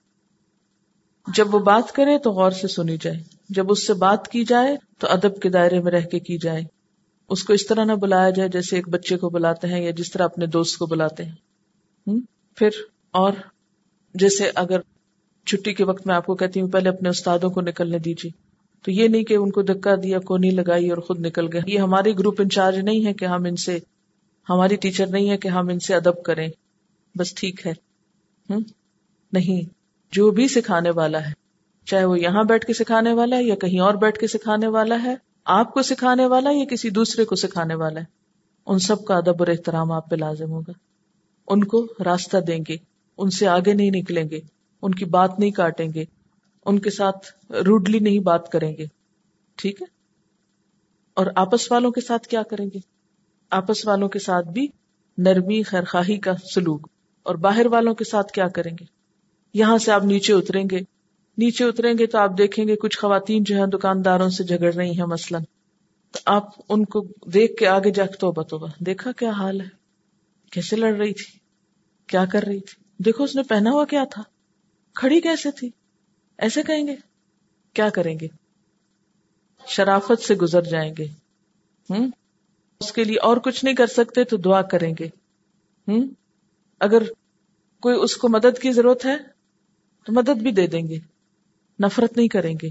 جب 1.35 1.55
وہ 1.55 1.59
بات 1.59 1.91
کرے 1.91 2.17
تو 2.17 2.31
غور 2.31 2.51
سے 2.51 2.67
سنی 2.67 2.97
جائے۔ 3.01 3.23
جب 3.49 3.71
اس 3.71 3.87
سے 3.87 3.93
بات 3.93 4.27
کی 4.27 4.43
جائے 4.43 4.77
تو 4.97 5.07
ادب 5.09 5.41
کے 5.41 5.49
دائرے 5.49 5.79
میں 5.79 5.91
رہ 5.91 6.01
کے 6.01 6.19
کی 6.19 6.37
جائے۔ 6.37 6.61
اس 7.29 7.43
کو 7.43 7.53
اس 7.53 7.67
طرح 7.67 7.83
نہ 7.83 7.91
بلایا 7.91 8.29
جائے 8.29 8.49
جیسے 8.49 8.75
ایک 8.75 8.89
بچے 8.89 9.17
کو 9.17 9.29
بلاتے 9.29 9.67
ہیں 9.67 9.83
یا 9.83 9.91
جس 9.91 10.11
طرح 10.11 10.23
اپنے 10.23 10.45
دوست 10.45 10.77
کو 10.77 10.85
بلاتے 10.85 11.25
ہیں۔ 11.25 11.35
پھر 12.55 12.69
اور 13.11 13.33
جیسے 14.13 14.51
اگر 14.55 14.79
چھٹی 15.45 15.73
کے 15.73 15.83
وقت 15.83 16.07
میں 16.07 16.15
آپ 16.15 16.25
کو 16.25 16.35
کہتی 16.35 16.61
ہوں، 16.61 16.69
پہلے 16.69 16.89
اپنے 16.89 17.09
استادوں 17.09 17.49
کو 17.49 17.61
نکلنے 17.61 17.99
دیجیے۔ 17.99 18.31
تو 18.85 18.91
یہ 18.91 19.07
نہیں 19.07 19.23
کہ 19.23 19.33
ان 19.33 19.51
کو 19.51 19.61
دکا 19.61 19.95
دیا 20.03 20.19
کو 20.19 20.37
نہیں 20.37 20.51
لگائی 20.51 20.89
اور 20.89 20.97
خود 20.97 21.19
نکل 21.19 21.53
گئے۔ 21.53 21.61
یہ 21.67 21.79
ہماری 21.79 22.19
گروپ 22.19 22.41
انچارج 22.41 22.77
نہیں 22.77 23.05
ہے 23.05 23.13
کہ 23.13 23.25
ہم 23.25 23.45
ان 23.45 23.55
سے، 23.55 23.79
ہماری 24.49 24.75
ٹیچر 24.75 25.07
نہیں 25.07 25.29
ہے 25.29 25.37
کہ 25.37 25.47
ہم 25.47 25.67
ان 25.67 25.79
سے 25.79 25.95
ادب 25.95 26.23
کریں۔ 26.23 26.47
بس 27.17 27.33
ٹھیک 27.33 27.67
ہے۔ 27.67 27.73
نہیں۔ 29.33 29.78
جو 30.11 30.31
بھی 30.31 30.47
سکھانے 30.47 30.89
والا 30.89 31.27
ہے، 31.27 31.31
چاہے 31.85 32.05
وہ 32.05 32.19
یہاں 32.19 32.43
بیٹھ 32.43 32.65
کے 32.65 32.73
سکھانے 32.73 33.13
والا 33.13 33.37
ہے 33.37 33.43
یا 33.43 33.55
کہیں 33.55 33.79
اور 33.79 33.93
بیٹھ 33.93 34.19
کے 34.19 34.27
سکھانے 34.27 34.67
والا 34.67 35.03
ہے، 35.03 35.15
آپ 35.45 35.73
کو 35.73 35.81
سکھانے 35.81 36.25
والا 36.25 36.49
یا 36.53 36.65
کسی 36.65 36.89
دوسرے 36.89 37.25
کو 37.25 37.35
سکھانے 37.35 37.75
والا 37.75 37.99
ہے؟ 37.99 38.05
ان 38.67 38.79
سب 38.79 39.05
کا 39.05 39.15
ادب 39.15 39.35
اور 39.39 39.47
احترام 39.47 39.91
آپ 39.91 40.09
پہ 40.09 40.15
لازم 40.15 40.51
ہوگا۔ 40.51 40.71
ان 41.47 41.63
کو 41.63 41.87
راستہ 42.05 42.37
دیں 42.37 42.59
گے، 42.69 42.77
ان 43.17 43.29
سے 43.29 43.47
آگے 43.47 43.73
نہیں 43.73 43.91
نکلیں 43.93 44.29
گے، 44.31 44.39
ان 44.81 44.93
کی 44.93 45.05
بات 45.05 45.39
نہیں 45.39 45.51
کاٹیں 45.51 45.87
گے، 45.95 46.03
ان 46.65 46.79
کے 46.79 46.89
ساتھ 46.89 47.51
روڈلی 47.51 47.99
نہیں 47.99 48.19
بات 48.19 48.51
کریں 48.51 48.77
گے۔ 48.77 48.85
ٹھیک 49.55 49.81
ہے؟ 49.81 49.85
اور 51.13 51.25
آپس 51.35 51.71
والوں 51.71 51.91
کے 51.91 52.01
ساتھ 52.01 52.27
کیا 52.27 52.43
کریں 52.43 52.65
گے؟ 52.65 52.79
آپس 53.49 53.87
والوں 53.87 54.09
کے 54.09 54.19
ساتھ 54.19 54.47
بھی 54.47 54.67
نرمی، 55.17 55.63
خیرخواہی 55.63 56.17
کا 56.17 56.31
سلوک، 56.55 56.87
اور 57.23 57.35
باہر 57.35 57.65
والوں 57.65 57.93
کے 57.93 58.03
ساتھ 58.03 58.31
کیا 58.31 58.47
کریں 58.47 58.71
گے؟ 58.79 58.98
یہاں 59.53 59.77
سے 59.77 59.91
آپ 59.91 60.03
نیچے 60.03 60.33
اتریں 60.33 60.63
گے۔ 60.71 60.79
نیچے 61.37 61.65
اتریں 61.65 61.93
گے 61.99 62.07
تو 62.07 62.17
آپ 62.17 62.31
دیکھیں 62.37 62.67
گے 62.67 62.75
کچھ 62.75 62.97
خواتین 62.97 63.43
جو 63.43 63.55
ہے 63.55 63.65
دکانداروں 63.65 64.29
سے 64.29 64.43
جھگڑ 64.43 64.73
رہی 64.73 64.91
ہیں 64.91 65.05
مثلاً۔ 65.05 65.43
تو 66.11 66.19
آپ 66.25 66.43
ان 66.69 66.85
کو 66.85 67.07
دیکھ 67.25 67.57
کے 67.57 67.67
آگے 67.67 67.91
جا 67.91 68.05
کے 68.05 68.17
تو 68.17 68.31
بتو 68.31 68.57
دیکھا 68.79 69.11
کیا 69.11 69.29
حال 69.29 69.61
ہے؟ 69.61 69.67
کیسے 70.51 70.75
لڑ 70.75 70.95
رہی 70.95 71.13
تھی؟ 71.13 71.39
کیا 72.07 72.25
کر 72.25 72.43
رہی 72.43 72.59
تھی؟ 72.59 72.83
دیکھو 72.97 73.23
اس 73.23 73.35
نے 73.35 73.43
پہنا 73.43 73.71
ہوا 73.71 73.85
کیا 73.85 74.03
تھا؟ 74.11 74.23
کھڑی 74.95 75.21
کیسے 75.21 75.51
تھی؟ 75.51 75.69
ایسے 76.37 76.63
کہیں 76.63 76.87
گے؟ 76.87 76.95
کیا 77.73 77.89
کریں 77.89 78.19
گے؟ 78.19 78.27
شرافت 79.67 80.21
سے 80.21 80.35
گزر 80.35 80.61
جائیں 80.61 80.93
گے۔ 80.97 81.05
ہوں 81.89 82.07
اس 82.79 82.91
کے 82.91 83.03
لیے 83.03 83.17
اور 83.19 83.37
کچھ 83.37 83.65
نہیں 83.65 83.75
کر 83.75 83.87
سکتے 83.87 84.23
تو 84.23 84.37
دعا 84.37 84.61
کریں 84.61 84.93
گے۔ 84.99 85.07
ہوں 85.87 86.07
اگر 86.79 87.03
کوئی 87.81 87.95
اس 87.99 88.17
کو 88.17 88.29
مدد 88.29 88.59
کی 88.61 88.71
ضرورت 88.71 89.05
ہے 89.05 89.38
تو 90.09 90.15
مدد 90.15 90.41
بھی 90.41 90.51
دے 90.51 90.67
دیں 90.67 90.87
گے۔ 90.87 90.99
نفرت 91.79 92.17
نہیں 92.17 92.27
کریں 92.27 92.55
گے۔ 92.61 92.69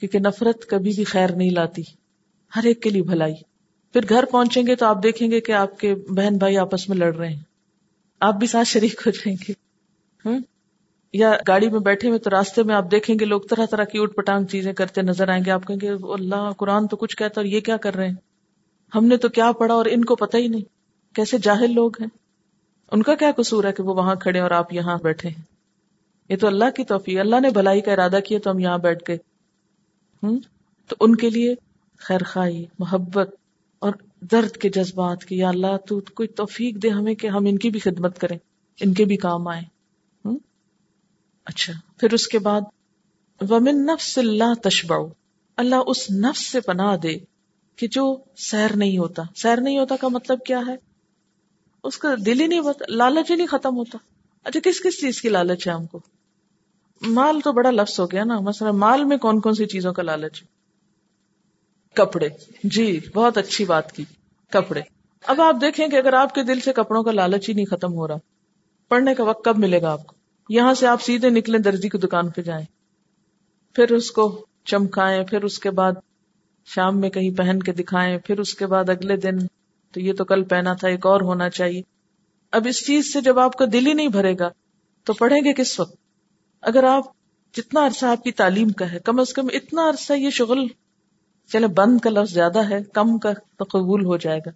کیونکہ 0.00 0.18
نفرت 0.18 0.66
کبھی 0.66 0.92
بھی 0.96 1.04
خیر 1.04 1.32
نہیں 1.32 1.50
لاتی۔ 1.50 1.82
ہر 2.56 2.64
ایک 2.64 2.82
کے 2.82 2.90
لیے 2.90 3.02
بھلائی۔ 3.02 3.34
پھر 3.92 4.00
گھر 4.08 4.24
پہنچیں 4.24 4.62
گے 4.66 4.76
تو 4.76 4.86
آپ 4.86 5.02
دیکھیں 5.02 5.30
گے 5.30 5.40
کہ 5.40 5.52
آپ 5.52 5.78
کے 5.78 5.94
بہن 5.94 6.36
بھائی 6.36 6.58
آپس 6.58 6.88
میں 6.88 6.96
لڑ 6.96 7.14
رہے 7.14 7.28
ہیں۔ 7.28 7.42
آپ 8.20 8.34
بھی 8.34 8.46
ساتھ 8.46 8.68
شریک 8.68 9.02
ہو 9.06 9.10
جائیں 9.10 9.36
گے۔ 9.48 9.52
ہوں 10.24 10.40
یا 11.12 11.32
گاڑی 11.48 11.68
میں 11.68 11.80
بیٹھے 11.80 12.08
ہوئے 12.08 12.18
تو 12.18 12.30
راستے 12.30 12.62
میں 12.62 12.74
آپ 12.74 12.90
دیکھیں 12.90 13.16
گے 13.20 13.24
لوگ 13.24 13.40
طرح 13.40 13.66
طرح 13.66 13.84
کی 13.84 13.98
اٹھ 13.98 14.14
پٹانگ 14.14 14.46
چیزیں 14.46 14.72
کرتے 14.72 15.02
نظر 15.02 15.28
آئیں 15.28 15.44
گے۔ 15.44 15.50
آپ 15.50 15.66
کہیں 15.66 15.78
گے 15.82 15.90
اللہ، 15.90 16.50
قرآن 16.56 16.86
تو 16.86 16.96
کچھ 16.96 17.16
کہتا 17.16 17.40
اور 17.40 17.44
یہ 17.44 17.60
کیا 17.60 17.76
کر 17.76 17.94
رہے 17.94 18.08
ہیں؟ 18.08 18.14
ہم 18.94 19.04
نے 19.04 19.16
تو 19.16 19.28
کیا 19.28 19.52
پڑھا 19.52 19.74
اور 19.74 19.86
ان 19.90 20.04
کو 20.04 20.16
پتہ 20.16 20.36
ہی 20.36 20.48
نہیں۔ 20.48 20.62
کیسے 21.14 21.38
جاہل 21.38 21.74
لوگ 21.74 21.90
ہیں۔ 22.00 22.08
ان 22.92 23.02
کا 23.02 23.14
کیا 23.14 23.32
قصور 23.36 23.64
ہے 23.64 23.72
کہ 23.72 23.82
وہ 23.82 23.94
وہاں 23.94 24.14
کھڑے 24.14 24.40
اور 24.40 24.50
آپ 24.50 24.72
یہاں 24.72 24.98
بیٹھے 25.02 25.28
ہیں؟ 25.28 25.55
یہ 26.28 26.36
تو 26.36 26.46
اللہ 26.46 26.70
کی 26.76 26.84
توفیق 26.84 27.18
اللہ 27.18 27.40
نے 27.40 27.50
بھلائی 27.50 27.80
کا 27.80 27.92
ارادہ 27.92 28.18
کیا 28.26 28.38
تو 28.44 28.50
ہم 28.50 28.58
یہاں 28.58 28.78
بیٹھ 28.78 29.02
گئے۔ 29.08 29.16
ہوں 30.22 30.40
تو 30.88 30.96
ان 31.00 31.16
کے 31.16 31.30
لیے 31.30 31.54
خیر 31.98 32.22
خائی 32.26 32.64
محبت 32.78 33.34
اور 33.78 33.92
درد 34.20 34.50
کے 34.50 34.68
جذبات 34.68 35.24
کی، 35.24 35.36
یا 35.36 35.48
اللہ 35.48 35.76
تو 35.88 36.00
کوئی 36.14 36.28
توفیق 36.28 36.82
دے 36.82 36.88
ہمیں 36.88 37.14
کہ 37.14 37.26
ہم 37.26 37.44
ان 37.46 37.58
کی 37.58 37.70
بھی 37.70 37.80
خدمت 37.80 38.18
کریں، 38.18 38.38
ان 38.80 38.94
کے 38.94 39.04
بھی 39.04 39.16
کام 39.16 39.48
آئے 39.48 39.62
اچھا 41.44 41.72
پھر 42.00 42.12
اس 42.12 42.28
کے 42.28 42.38
بعد، 42.38 42.60
ومن 43.50 43.86
نفس 43.86 44.18
اللہ 44.18 44.54
تشبع۔ 44.62 44.96
اللہ 45.56 45.74
اس 45.86 46.10
نفس 46.10 46.46
سے 46.46 46.60
پناہ 46.60 46.96
دے 46.96 47.16
کہ 47.76 47.86
جو 47.86 48.16
سیر 48.36 48.76
نہیں 48.76 48.98
ہوتا۔ 48.98 49.22
سیر 49.36 49.60
نہیں 49.60 49.78
ہوتا 49.78 49.96
کا 49.96 50.08
مطلب 50.08 50.38
کیا 50.46 50.60
ہے؟ 50.66 50.76
اس 51.84 51.98
کا 51.98 52.14
دل 52.26 52.40
ہی 52.40 52.46
نہیں 52.46 52.58
ہوتا، 52.58 52.84
لالچ 52.88 53.30
ہی 53.30 53.36
نہیں 53.36 53.46
ختم 53.46 53.76
ہوتا۔ 53.76 53.98
اچھا 54.44 54.60
کس 54.64 54.80
کس 54.80 55.00
چیز 55.00 55.20
کی 55.20 55.28
لالچ 55.28 55.68
ہے 55.68 55.72
ہم 55.72 55.86
کو؟ 55.86 56.00
مال 57.00 57.40
تو 57.40 57.52
بڑا 57.52 57.70
لفظ 57.70 58.00
ہو 58.00 58.06
گیا 58.06 58.24
نا۔ 58.24 58.40
مثلا 58.40 58.70
مال 58.70 59.04
میں 59.04 59.16
کون 59.16 59.40
کون 59.40 59.54
سی 59.54 59.66
چیزوں 59.66 59.92
کا 59.92 60.02
لالچ؟ 60.02 60.42
کپڑے۔ 61.94 62.28
جی 62.64 63.00
بہت 63.14 63.38
اچھی 63.38 63.64
بات 63.64 63.92
کی۔ 63.92 64.04
کپڑے۔ 64.50 64.80
اب 65.26 65.40
آپ 65.40 65.56
دیکھیں 65.60 65.88
کہ 65.88 65.96
اگر 65.96 66.12
آپ 66.12 66.34
کے 66.34 66.42
دل 66.42 66.60
سے 66.60 66.72
کپڑوں 66.72 67.02
کا 67.02 67.12
لالچ 67.12 67.48
ہی 67.48 67.54
نہیں 67.54 67.64
ختم 67.64 67.92
ہو 67.92 68.08
رہا، 68.08 68.16
پڑھنے 68.88 69.14
کا 69.14 69.24
وقت 69.24 69.44
کب 69.44 69.58
ملے 69.58 69.82
گا 69.82 69.92
آپ 69.92 70.06
کو؟ 70.06 70.16
یہاں 70.48 70.74
سے 70.74 70.86
آپ 70.86 71.02
سیدھے 71.02 71.30
نکلیں 71.30 71.58
درجی 71.58 71.88
کی 71.88 71.98
دکان 71.98 72.28
پہ 72.28 72.42
جائیں۔ 72.42 72.64
پھر 73.74 73.92
اس 73.92 74.10
کو 74.10 74.46
چمکائیں، 74.64 75.24
پھر 75.24 75.44
اس 75.44 75.58
کے 75.58 75.70
بعد 75.70 75.92
شام 76.66 77.00
میں 77.00 77.10
کہیں 77.10 77.30
پہن 77.30 77.60
کے 77.60 77.72
دکھائیں، 77.72 78.18
پھر 78.18 78.40
اس 78.40 78.54
کے 78.54 78.66
بعد 78.66 78.88
اگلے 78.88 79.16
دن، 79.16 79.46
تو 79.92 80.00
یہ 80.00 80.12
تو 80.12 80.24
کل 80.24 80.44
پہنا 80.44 80.74
تھا، 80.74 80.88
ایک 80.88 81.06
اور 81.06 81.20
ہونا 81.20 81.50
چاہیے۔ 81.50 81.82
اب 82.52 82.66
اس 82.70 82.86
چیز 82.86 83.12
سے 83.12 83.20
جب 83.20 83.38
آپ 83.38 83.56
کا 83.56 83.64
دل 83.72 83.86
ہی 83.86 83.92
نہیں 83.92 84.08
بھرے 84.08 84.34
گا، 84.38 84.48
تو 85.04 85.12
پڑھیں 85.12 85.44
گے 85.44 85.52
کس 85.52 85.80
وقت؟ 85.80 86.05
اگر 86.60 86.84
آپ 86.84 87.04
جتنا 87.54 87.86
عرصہ 87.86 88.06
آپ 88.06 88.24
کی 88.24 88.32
تعلیم 88.32 88.68
کا 88.68 88.92
ہے، 88.92 88.98
کم 88.98 89.20
از 89.20 89.32
کم 89.32 89.46
اتنا 89.52 89.88
عرصہ 89.88 90.12
یہ 90.12 90.30
شغل، 90.30 90.66
چلے 91.52 91.66
بند 91.66 92.00
کا 92.00 92.10
لفظ 92.10 92.34
زیادہ 92.34 92.68
ہے، 92.70 92.82
کم 92.82 93.18
کا 93.18 93.32
تو 93.32 93.64
قبول 93.64 94.04
ہو 94.04 94.16
جائے 94.16 94.38
گا۔ 94.38 94.50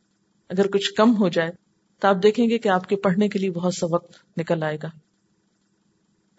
اگر 0.48 0.66
کچھ 0.66 0.92
کم 0.92 1.16
ہو 1.16 1.28
جائے 1.28 1.50
تو 1.98 2.08
آپ 2.08 2.16
دیکھیں 2.22 2.50
گے 2.50 2.58
کہ 2.58 2.68
آپ 2.68 2.88
کے 2.88 2.96
پڑھنے 2.96 3.28
کے 3.28 3.38
لیے 3.38 3.50
بہت 3.50 3.74
سا 3.74 3.86
وقت 3.90 4.38
نکل 4.38 4.62
آئے 4.62 4.78
گا۔ 4.82 4.88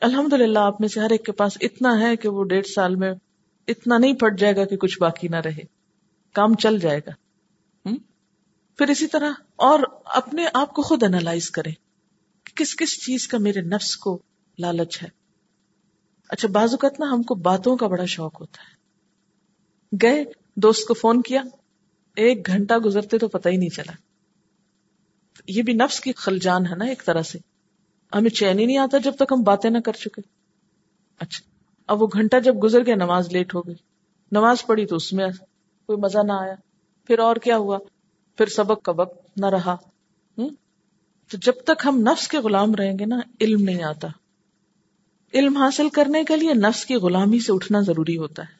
الحمد 0.02 0.34
للہ 0.34 0.60
آپ 0.60 0.82
میں 0.82 0.88
سے 0.88 1.00
ہر 1.00 1.10
ایک 1.10 1.26
کے 1.26 1.32
پاس 1.32 1.58
اتنا 1.62 2.00
ہے 2.00 2.16
کہ 2.16 2.30
وہ 2.30 2.44
ڈیڑھ 2.44 2.68
سال 2.68 2.96
میں 2.96 3.14
اتنا 3.68 3.98
نہیں 3.98 4.14
پڑ 4.14 4.36
جائے 4.38 4.56
گا 4.56 4.66
کہ 4.66 4.78
کچھ 4.78 5.00
باقی 5.00 5.28
نہ 5.28 5.36
رہے۔ 5.36 5.64
کام 6.34 6.56
چل 6.56 6.80
جائے 6.80 7.00
گا۔ 7.00 7.12
پھر 8.78 8.90
اسی 8.90 9.08
طرح 9.08 9.32
اور 9.56 9.80
اپنے 10.06 10.46
آپ 10.54 10.74
کو 10.74 10.82
خود 10.82 11.04
انالائز 11.04 11.50
کریں 11.50 11.72
کہ 12.44 12.56
کس 12.56 12.76
کس 12.76 13.06
چیز 13.06 13.28
کا 13.28 13.38
میرے 13.38 13.62
نفس 13.62 13.98
کو 13.98 14.20
لالچ 14.60 15.04
ہے۔ 15.04 15.21
اچھا 16.32 16.48
بعض 16.48 16.72
اوقات 16.72 17.00
نا 17.00 17.06
ہم 17.12 17.24
کو 17.24 17.36
باتوں 17.36 17.78
کا 17.78 17.88
بڑا 17.88 18.06
شوق 18.06 18.42
ہوتا 18.42 18.62
ہے۔ 18.62 18.76
گئے، 20.02 20.26
دوست 20.56 20.88
کو 20.88 20.94
فون 20.94 21.22
کیا۔ 21.22 21.42
ایک 22.16 22.48
گھنٹہ 22.48 22.74
گزرتے 22.74 23.18
تو 23.18 23.28
پتہ 23.28 23.50
ہی 23.50 23.58
نہیں 23.58 23.70
چلا۔ 23.70 23.92
یہ 25.48 25.62
بھی 25.62 25.74
نفس 25.74 26.00
کی 26.00 26.14
خلجان 26.14 26.66
ہے 26.66 26.76
نا 26.76 26.86
ایک 26.86 27.06
طرح 27.06 27.22
سے۔ 27.22 27.40
ہمیں 28.16 28.30
چین 28.30 28.60
ہی 28.60 28.66
نہیں 28.66 28.78
آتا 28.78 28.98
جب 28.98 29.16
تک 29.16 29.32
ہم 29.32 29.44
باتیں 29.44 29.70
نہ 29.70 29.78
کر 29.78 29.94
چکے۔ 29.94 30.22
اچھا 31.20 31.50
اب 31.88 32.02
وہ 32.02 32.08
گھنٹہ 32.14 32.40
جب 32.44 32.64
گزر 32.64 32.86
گیا، 32.86 32.96
نماز 32.96 33.32
لیٹ 33.32 33.56
ہو 33.56 33.62
گئی۔ 33.62 33.76
نماز 34.32 34.66
پڑھی 34.66 34.86
تو 34.86 34.96
اس 34.96 35.14
میں 35.14 35.28
کوئی 35.86 35.98
مزہ 35.98 36.20
نہ 36.24 36.32
آیا۔ 36.32 36.56
پھر 37.08 37.20
اور 37.20 37.36
کیا 37.36 37.58
ہوا؟ 37.58 37.78
پھر 38.38 38.46
سبق 38.46 38.82
کا 38.82 38.92
وقت 38.98 39.38
نہ 39.38 39.46
رہا۔ 39.46 39.76
تو 41.32 41.38
جب 41.38 41.54
تک 41.64 41.86
ہم 41.86 41.98
نفس 41.98 42.28
کے 42.28 42.38
غلام 42.38 42.76
رہیں 42.76 43.00
گے 43.00 43.06
نا، 43.06 43.20
علم 43.42 43.64
نہیں 43.64 43.84
آتا۔ 43.84 44.08
علم 45.34 45.58
حاصل 45.58 45.90
کرنے 45.90 46.24
کے 46.24 46.36
لیے 46.36 46.54
نفس 46.54 46.86
کی 46.86 46.96
غلامی 46.96 47.40
سے 47.40 47.54
اٹھنا 47.54 47.80
ضروری 47.80 48.18
ہوتا 48.18 48.44
ہے۔ 48.44 48.54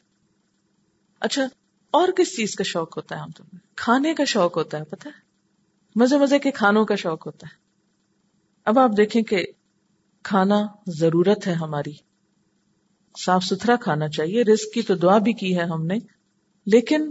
اچھا 1.20 1.42
اور 1.90 2.08
کس 2.08 2.36
چیز 2.36 2.54
کا 2.54 2.64
شوق 2.64 2.96
ہوتا 2.96 3.16
ہے 3.16 3.20
ہم 3.20 3.30
تمہیں 3.30 3.58
کھانے 3.76 4.14
کا 4.14 4.24
شوق 4.24 4.56
ہوتا 4.56 4.78
ہے 4.78 4.84
پتا 4.84 5.10
ہے؟ 5.10 5.20
مزے 5.96 6.18
مزے 6.18 6.38
کے 6.38 6.50
کھانوں 6.50 6.84
کا 6.84 6.94
شوق 6.94 7.26
ہوتا 7.26 7.46
ہے۔ 7.46 7.56
اب 8.64 8.78
آپ 8.78 8.90
دیکھیں 8.96 9.22
کہ 9.22 9.46
کھانا 10.22 10.66
ضرورت 10.86 11.46
ہے 11.46 11.52
ہماری۔ 11.52 11.92
صاف 13.24 13.44
ستھرا 13.44 13.76
کھانا 13.76 14.08
چاہیے 14.08 14.42
رسک 14.42 14.74
کی 14.74 14.82
تو 14.82 14.94
دعا 14.94 15.18
بھی 15.18 15.32
کی 15.32 15.58
ہے 15.58 15.62
ہم 15.62 15.86
نے۔ 15.86 15.94
لیکن 16.66 17.10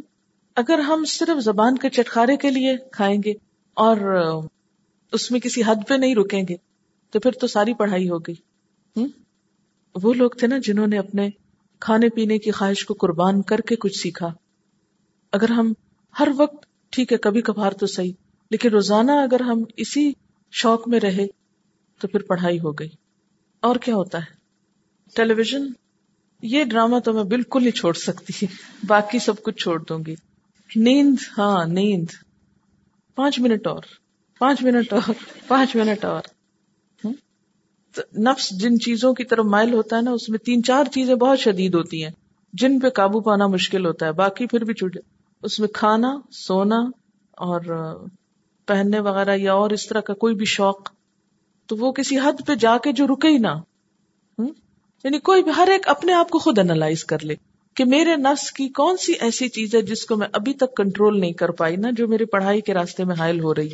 اگر 0.55 0.79
ہم 0.79 1.05
صرف 1.07 1.43
زبان 1.43 1.77
کے 1.77 1.89
چٹکارے 1.89 2.37
کے 2.37 2.49
لیے 2.49 2.77
کھائیں 2.91 3.21
گے 3.25 3.31
اور 3.73 3.97
اس 5.11 5.31
میں 5.31 5.39
کسی 5.39 5.61
حد 5.67 5.75
پہ 5.87 5.93
نہیں 5.93 6.15
رکیں 6.15 6.43
گے، 6.49 6.55
تو 7.09 7.19
پھر 7.19 7.31
تو 7.31 7.47
ساری 7.47 7.73
پڑھائی 7.73 8.09
ہو 8.09 8.19
گئی۔ 8.19 8.35
وہ 9.95 10.13
لوگ 10.13 10.29
تھے 10.29 10.47
نا 10.47 10.57
جنہوں 10.63 10.87
نے 10.87 10.97
اپنے 10.99 11.29
کھانے 11.79 12.09
پینے 12.09 12.37
کی 12.37 12.51
خواہش 12.51 12.85
کو 12.85 12.93
قربان 12.93 13.41
کر 13.41 13.59
کے 13.59 13.75
کچھ 13.75 13.99
سیکھا۔ 13.99 14.27
اگر 15.31 15.49
ہم 15.49 15.73
ہر 16.19 16.27
وقت، 16.37 16.65
ٹھیک 16.89 17.13
ہے 17.13 17.17
کبھی 17.17 17.41
کبھار 17.41 17.71
تو 17.71 17.85
صحیح، 17.85 18.13
لیکن 18.51 18.69
روزانہ 18.69 19.11
اگر 19.11 19.39
ہم 19.39 19.63
اسی 19.77 20.11
شوق 20.51 20.87
میں 20.87 20.99
رہے 20.99 21.27
تو 21.99 22.07
پھر 22.07 22.21
پڑھائی 22.21 22.59
ہو 22.59 22.71
گئی۔ 22.71 22.89
اور 23.59 23.75
کیا 23.75 23.95
ہوتا 23.95 24.17
ہے؟ 24.17 24.33
ٹیلی 25.15 25.33
ویژن 25.33 25.67
یہ 26.41 26.63
ڈرامہ 26.63 26.99
تو 26.99 27.13
میں 27.13 27.23
بالکل 27.23 27.61
نہیں 27.61 27.71
چھوڑ 27.71 27.93
سکتی۔ 27.93 28.45
باقی 28.87 29.19
سب 29.19 29.43
کچھ 29.43 29.55
چھوڑ 29.55 29.83
دوں 29.89 29.99
گی۔ 30.07 30.15
نیند 30.75 31.15
ہاں 31.37 31.65
نیند۔ 31.65 32.05
پانچ 33.15 33.39
منٹ 33.39 33.67
اور، 33.67 33.81
پانچ 34.39 34.63
منٹ 34.63 34.93
اور، 34.93 35.13
پانچ 35.47 35.75
منٹ 35.75 36.05
اور۔ 36.05 36.21
نفس 37.97 38.49
جن 38.59 38.79
چیزوں 38.79 39.13
کی 39.13 39.23
طرف 39.23 39.45
مائل 39.45 39.73
ہوتا 39.73 39.97
ہے 39.97 40.01
نا، 40.01 40.11
اس 40.11 40.29
میں 40.29 40.39
تین 40.39 40.63
چار 40.63 40.85
چیزیں 40.85 41.15
بہت 41.15 41.39
شدید 41.39 41.75
ہوتی 41.75 42.03
ہیں۔ 42.03 42.11
جن 42.53 42.79
پہ 42.79 42.89
قابو 42.89 43.19
پانا 43.21 43.47
مشکل 43.47 43.85
ہوتا 43.85 44.05
ہے، 44.05 44.11
باقی 44.11 44.47
پھر 44.47 44.63
بھی 44.63 44.73
چھوٹ 44.73 44.97
اس 45.43 45.59
میں 45.59 45.67
کھانا، 45.67 46.13
سونا 46.31 46.79
اور 47.37 47.61
پہننے 48.67 48.99
وغیرہ 48.99 49.35
یا 49.35 49.53
اور 49.53 49.69
اس 49.69 49.87
طرح 49.87 49.99
کا 49.99 50.13
کوئی 50.13 50.35
بھی 50.35 50.45
شوق، 50.45 50.89
تو 51.69 51.75
وہ 51.75 51.91
کسی 51.91 52.17
حد 52.19 52.45
پہ 52.47 52.55
جا 52.55 52.77
کے 52.77 52.91
جو 52.91 53.07
رکے 53.07 53.27
ہی 53.27 53.37
نا 53.37 53.55
یعنی 55.05 55.19
کوئی 55.19 55.43
بھی، 55.43 55.51
ہر 55.57 55.67
ایک 55.71 55.87
اپنے 55.87 56.13
آپ 56.13 56.29
کو 56.29 56.39
خود 56.39 56.59
انالائز 56.59 57.03
کر 57.05 57.23
لے 57.25 57.35
کہ 57.75 57.85
میرے 57.85 58.15
نفس 58.15 58.51
کی 58.51 58.67
کون 58.69 58.97
سی 58.97 59.13
ایسی 59.13 59.47
چیز 59.49 59.75
ہے 59.75 59.81
جس 59.81 60.05
کو 60.05 60.15
میں 60.15 60.27
ابھی 60.33 60.53
تک 60.53 60.75
کنٹرول 60.77 61.19
نہیں 61.19 61.33
کر 61.33 61.51
پائی 61.51 61.75
نا 61.75 61.89
جو 61.91 62.07
میری 62.07 62.25
پڑھائی 62.25 62.61
کے 62.61 62.73
راستے 62.73 63.03
میں 63.03 63.15
حائل 63.19 63.39
ہو 63.39 63.55
رہی 63.55 63.73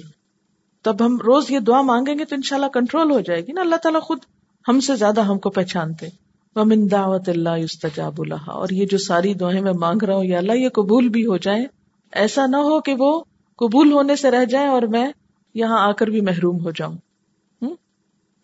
تب 0.87 1.05
ہم 1.05 1.17
روز 1.25 1.51
یہ 1.51 1.59
دعا 1.67 1.81
مانگیں 1.81 2.17
گے 2.19 2.25
تو 2.25 2.35
انشاءاللہ 2.35 2.67
کنٹرول 2.73 3.11
ہو 3.11 3.19
جائے 3.21 3.41
گی 3.41 3.53
نا۔ 3.53 3.61
اللہ 3.61 3.75
تعالیٰ 3.83 4.01
خود 4.01 4.19
ہم 4.65 4.79
سے 4.79 4.95
زیادہ 4.95 5.21
ہم 5.21 5.37
کو 5.37 5.49
پہچانتے 5.49 6.09
ومن 6.55 6.85
دعوت 6.91 7.29
اللہ 7.29 7.57
یستجاب 7.57 8.21
اللہ 8.21 8.49
اور 8.49 8.69
یہ 8.71 8.85
جو 8.85 8.97
ساری 8.97 9.33
دعائیں 9.33 9.61
میں 9.61 9.73
مانگ 9.79 10.03
رہا 10.03 10.15
ہوں، 10.15 10.25
یا 10.25 10.37
اللہ 10.37 10.57
یہ 10.57 10.69
قبول 10.75 11.09
بھی 11.09 11.25
ہو 11.25 11.37
جائے 11.37 11.65
ایسا 12.13 12.45
نہ 12.45 12.57
ہو 12.67 12.79
کہ 12.81 12.95
وہ 12.99 13.11
قبول 13.59 13.91
ہونے 13.91 14.15
سے 14.15 14.31
رہ 14.31 14.45
جائیں 14.45 14.67
اور 14.67 14.81
میں 14.81 15.07
یہاں 15.55 15.79
آ 15.79 15.91
کر 15.91 16.07
بھی 16.07 16.21
محروم 16.21 16.63
ہو 16.65 16.71
جاؤں۔ 16.71 16.95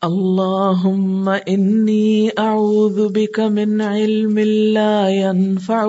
اللهم 0.02 1.28
إني 1.48 2.28
أعوذ 2.38 2.98
بك 3.14 3.40
من 3.52 3.82
علم 3.82 4.38
لا 4.74 4.96
ينفع 5.10 5.84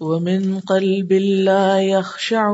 ومن 0.00 0.60
قلب 0.60 1.12
لا 1.12 1.80
يخشع 1.80 2.46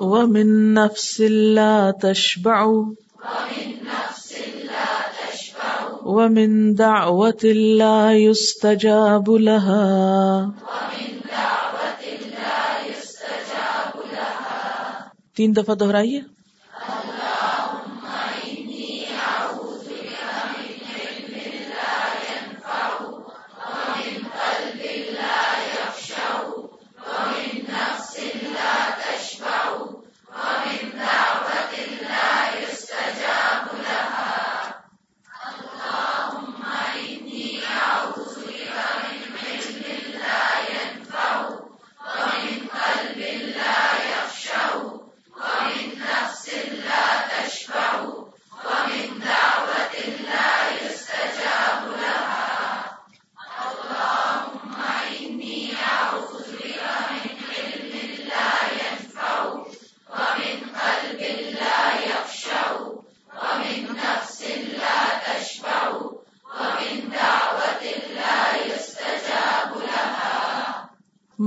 ومن 0.00 0.74
نفس 0.74 1.20
لا 1.20 1.90
تشبع 2.02 2.64
ومن 6.04 6.74
دعوة 6.74 7.44
لا 7.82 8.12
يستجاب 8.12 9.30
لها 9.38 9.86
تین 15.36 15.56
دفعہ 15.56 15.74
دہرائیے۔ 15.74 16.39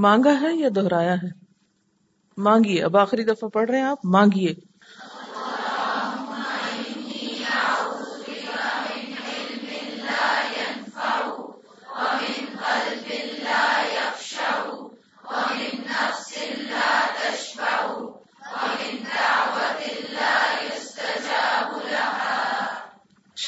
مانگا 0.03 0.41
ہے 0.41 0.55
یا 0.55 0.69
دہرایا 0.75 1.13
ہے؟ 1.13 1.29
مانگیے۔ 2.37 2.83
اب 2.83 2.97
آخری 2.97 3.23
دفعہ 3.23 3.49
پڑھ 3.49 3.69
رہے 3.69 3.79
ہیں 3.79 3.85
آپ؟ 3.85 3.99
مانگیے۔ 4.03 4.53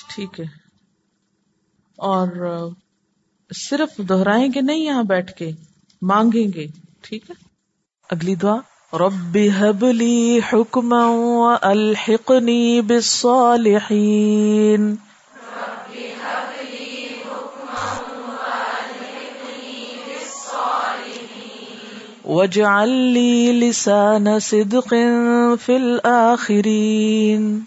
ٹھیک 0.10 0.40
ہے۔ 0.40 0.46
اور 1.98 2.28
صرف 3.56 3.98
دہرائیں 3.98 4.48
گے 4.56 4.62
نہیں 4.62 4.78
یہاں 4.78 5.04
بیٹھ 5.04 5.34
کے؟ 5.34 5.52
مانگیں 6.02 6.54
گے، 6.54 6.68
ٹھیک 7.02 7.30
ہے؟ 7.30 7.36
اگلی 8.10 8.36
دعا، 8.36 8.58
رب 8.94 9.38
حبلی 9.60 10.40
حکم 10.54 10.94
الحقنی 11.62 12.82
بالصالحین۔ 12.82 14.96
وجعل 22.26 22.90
لي 22.90 23.52
لسان 23.52 24.40
صدق 24.40 24.94
في 25.66 25.76
الآخرين 25.76 27.60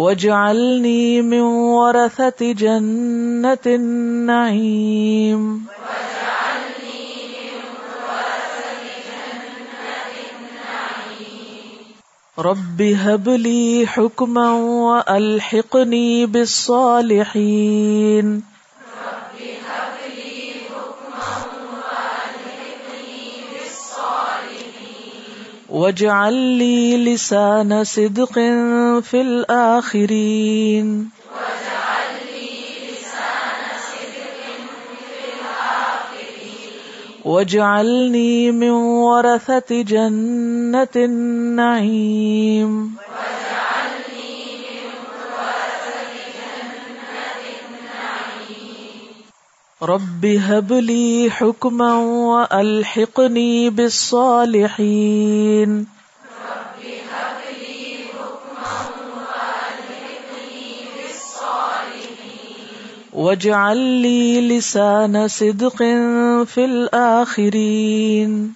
وجعلني 0.00 1.22
من 1.22 1.40
ورثة 1.40 2.52
جنة 2.52 3.64
النعيم 3.66 5.42
رب 12.38 12.82
هب 12.82 13.28
لي 13.28 13.86
حكما 13.86 14.52
وألحقني 14.52 16.26
بالصالحين 16.26 17.70
واجعل 25.70 26.34
لي 26.34 27.14
لسان 27.14 27.84
صدق 27.84 28.32
في 29.02 29.20
الآخرين. 29.20 31.10
واجعلني 37.24 38.50
من 38.50 38.70
ورثة 38.70 39.82
جنة 39.82 40.88
النعيم. 40.96 42.96
رب 49.82 50.24
هب 50.24 50.72
لي 50.72 51.30
حكما 51.30 51.96
والحقني 51.96 53.70
بالصالحين 53.70 55.70
رب 55.70 56.84
هب 56.84 57.40
لي 57.60 57.96
حكما 58.12 58.72
والحقني 59.16 60.86
بالصالحين. 60.96 62.56
واجعل 63.12 63.76
لي 63.76 64.48
لسان 64.48 65.28
صدق 65.28 65.76
في 66.44 66.64
الآخرين. 66.64 68.54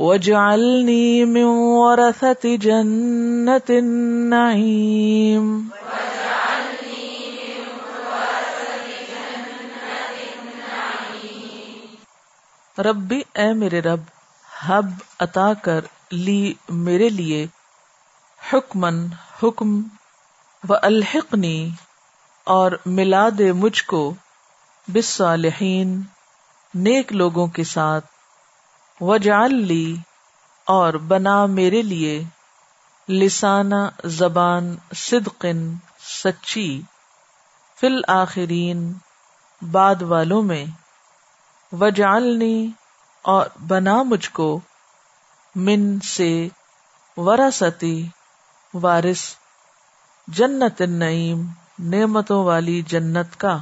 واجعلني 0.00 1.24
من 1.24 1.42
ورثة 1.42 2.56
جنة 2.56 3.68
النعيم 3.68 5.68
ربی، 12.78 13.22
اے 13.34 13.52
میرے 13.52 13.80
رب، 13.80 14.00
حب 14.68 14.86
عطا 15.20 15.54
کر 15.54 15.80
لی 16.10 16.54
میرے 16.68 17.08
لیے 17.08 17.46
حکمن 18.52 19.06
حکم 19.42 19.82
و 20.68 20.74
الحقنی 20.82 21.70
اور 22.44 22.72
ملا 22.86 23.28
دے 23.38 23.52
مجھ 23.52 23.84
کو 23.84 24.14
بالصالحین، 24.88 26.02
نیک 26.74 27.12
لوگوں 27.12 27.46
کے 27.46 27.64
ساتھ۔ 27.64 28.19
وجال 29.00 29.54
لی 29.54 29.96
اور 30.66 30.94
بنا 30.94 31.46
میرے 31.46 31.82
لیے 31.82 32.24
لسانہ 33.08 33.74
زبان 34.04 34.76
صدقن 34.94 35.74
سچی 36.24 36.82
فل 37.80 38.00
آخرین 38.08 38.92
بعد 39.62 40.02
والوں 40.02 40.42
میں۔ 40.42 40.64
وجالنی 41.72 42.70
اور 43.22 43.46
بنا 43.60 44.02
مجھ 44.02 44.30
کو 44.30 44.60
من 45.54 46.00
سے 46.00 46.48
وراثتی 47.16 48.06
وارث 48.74 49.22
جنت 50.28 50.82
النعیم 50.82 51.46
نعمتوں 51.78 52.44
والی 52.44 52.82
جنت 52.82 53.40
کا۔ 53.40 53.58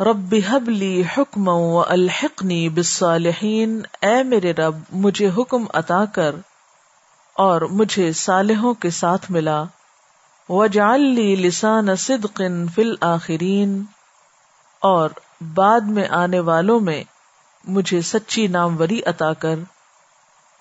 رب 0.00 0.34
حبلی 0.48 1.02
حکم 1.16 1.48
و 1.48 1.82
الحقنی 1.88 2.68
بالصالحین۔ 2.68 3.82
اے 4.02 4.22
میرے 4.22 4.52
رب، 4.52 4.74
مجھے 4.92 5.30
حکم 5.38 5.64
عطا 5.74 6.04
کر 6.04 6.34
اور 7.34 7.60
مجھے 7.60 8.12
صالحوں 8.12 8.74
کے 8.74 8.90
ساتھ 8.90 9.30
ملا۔ 9.30 9.64
وجعل 10.48 11.00
لی 11.00 11.36
لسان 11.36 11.96
صدق 11.96 12.42
فی 12.74 12.82
الاخرین۔ 12.82 13.84
اور 14.80 15.10
بعد 15.54 15.80
میں 15.80 16.08
آنے 16.10 16.40
والوں 16.40 16.80
میں 16.80 17.04
مجھے 17.64 18.00
سچی 18.00 18.46
ناموری 18.46 19.00
عطا 19.06 19.32
کر۔ 19.32 19.54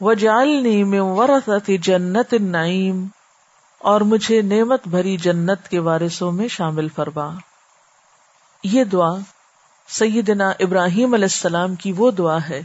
وجعلنی 0.01 0.83
من 0.83 0.99
ورثت 0.99 1.71
جنت 1.81 2.33
النعیم۔ 2.33 3.07
اور 3.79 4.01
مجھے 4.01 4.41
نعمت 4.41 4.87
بھری 4.87 5.17
جنت 5.17 5.67
کے 5.69 5.79
وارثوں 5.79 6.31
میں 6.31 6.47
شامل 6.47 6.87
فرما۔ 6.89 7.29
یہ 8.63 8.83
دعا 8.83 9.11
سیدنا 9.87 10.49
ابراہیم 10.59 11.13
علیہ 11.13 11.25
السلام 11.25 11.75
کی 11.75 11.91
وہ 11.91 12.11
دعا 12.11 12.37
ہے 12.49 12.61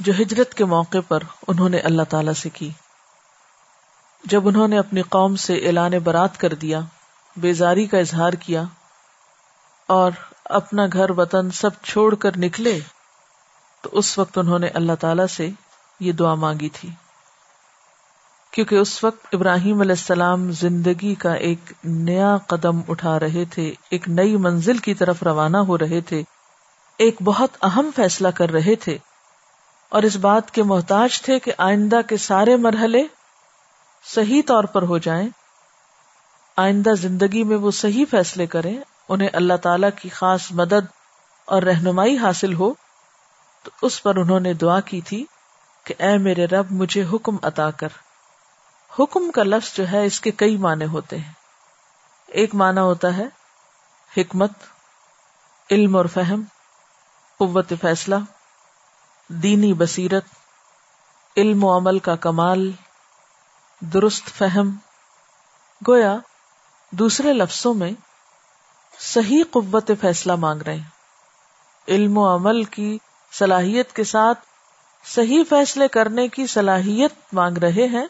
جو 0.00 0.12
ہجرت 0.20 0.54
کے 0.54 0.64
موقع 0.64 0.98
پر 1.08 1.20
انہوں 1.48 1.68
نے 1.68 1.78
اللہ 1.78 2.02
تعالی 2.08 2.34
سے 2.34 2.48
کی۔ 2.48 2.70
جب 4.24 4.48
انہوں 4.48 4.68
نے 4.68 4.78
اپنی 4.78 5.02
قوم 5.02 5.36
سے 5.36 5.54
اعلان 5.54 5.98
برات 5.98 6.40
کر 6.40 6.54
دیا، 6.54 6.80
بیزاری 7.36 7.86
کا 7.86 7.98
اظہار 7.98 8.32
کیا 8.32 8.62
اور 9.86 10.10
اپنا 10.44 10.82
گھر 10.92 11.10
وطن 11.10 11.50
سب 11.50 11.70
چھوڑ 11.82 12.14
کر 12.14 12.30
نکلے، 12.36 12.80
تو 13.80 13.88
اس 13.92 14.18
وقت 14.18 14.38
انہوں 14.38 14.58
نے 14.58 14.68
اللہ 14.68 14.92
تعالی 15.00 15.26
سے 15.30 15.50
یہ 16.00 16.12
دعا 16.12 16.34
مانگی 16.34 16.68
تھی۔ 16.68 16.88
کیونکہ 18.52 18.74
اس 18.74 19.04
وقت 19.04 19.26
ابراہیم 19.32 19.80
علیہ 19.80 19.92
السلام 19.92 20.50
زندگی 20.50 21.14
کا 21.14 21.32
ایک 21.32 21.72
نیا 21.84 22.36
قدم 22.46 22.80
اٹھا 22.88 23.20
رہے 23.20 23.44
تھے، 23.44 23.74
ایک 23.90 24.08
نئی 24.08 24.36
منزل 24.36 24.78
کی 24.78 24.94
طرف 24.94 25.22
روانہ 25.22 25.56
ہو 25.56 25.78
رہے 25.78 26.00
تھے، 26.00 26.22
ایک 26.98 27.16
بہت 27.24 27.50
اہم 27.62 27.90
فیصلہ 27.96 28.28
کر 28.28 28.50
رہے 28.50 28.74
تھے۔ 28.74 28.98
اور 29.88 30.02
اس 30.02 30.16
بات 30.16 30.50
کے 30.50 30.62
محتاج 30.62 31.22
تھے 31.22 31.38
کہ 31.38 31.52
آئندہ 31.58 32.00
کے 32.08 32.16
سارے 32.16 32.56
مرحلے 32.56 33.02
صحیح 34.14 34.42
طور 34.46 34.64
پر 34.64 34.82
ہو 34.82 34.98
جائیں۔ 34.98 35.28
آئندہ 36.56 36.90
زندگی 36.90 37.44
میں 37.44 37.56
وہ 37.56 37.70
صحیح 37.70 38.04
فیصلے 38.10 38.46
کریں، 38.46 38.76
انہیں 39.08 39.28
اللہ 39.32 39.54
تعالی 39.62 39.86
کی 39.96 40.08
خاص 40.08 40.40
مدد 40.50 40.86
اور 41.44 41.62
رہنمائی 41.62 42.18
حاصل 42.18 42.54
ہو۔ 42.54 42.72
تو 43.62 43.70
اس 43.82 44.02
پر 44.02 44.16
انہوں 44.16 44.40
نے 44.40 44.52
دعا 44.52 44.80
کی 44.80 45.00
تھی 45.00 45.24
کہ 45.84 45.94
اے 45.98 46.18
میرے 46.18 46.44
رب، 46.44 46.66
مجھے 46.70 47.04
حکم 47.12 47.36
عطا 47.42 47.70
کر۔ 47.70 47.88
حکم 48.98 49.30
کا 49.30 49.42
لفظ 49.42 49.76
جو 49.76 49.88
ہے، 49.88 50.06
اس 50.06 50.20
کے 50.20 50.30
کئی 50.30 50.56
معنی 50.56 50.84
ہوتے 50.84 51.18
ہیں۔ 51.18 51.32
ایک 52.26 52.54
معنی 52.54 52.80
ہوتا 52.80 53.16
ہے، 53.16 53.24
حکمت، 54.16 54.50
علم 55.70 55.96
اور 55.96 56.04
فہم، 56.04 56.42
قوت 57.38 57.72
فیصلہ، 57.80 58.14
دینی 59.28 59.72
بصیرت، 59.72 60.24
علم 61.36 61.64
و 61.64 61.76
عمل 61.76 61.98
کا 61.98 62.16
کمال، 62.16 62.70
درست 63.80 64.24
فہم۔ 64.24 64.76
گویا، 65.88 66.16
دوسرے 66.90 67.32
لفظوں 67.32 67.74
میں 67.74 67.92
صحیح 68.98 69.42
قوت 69.50 69.90
فیصلہ 70.00 70.32
مانگ 70.32 70.62
رہے 70.62 70.74
ہیں۔ 70.74 70.90
علم 71.88 72.18
و 72.18 72.34
عمل 72.34 72.64
کی 72.64 72.98
صلاحیت 73.32 73.92
کے 73.92 74.04
ساتھ 74.04 74.38
صحیح 75.04 75.42
فیصلے 75.48 75.88
کرنے 75.88 76.28
کی 76.28 76.46
صلاحیت 76.46 77.12
مانگ 77.32 77.58
رہے 77.58 77.86
ہیں۔ 77.86 78.06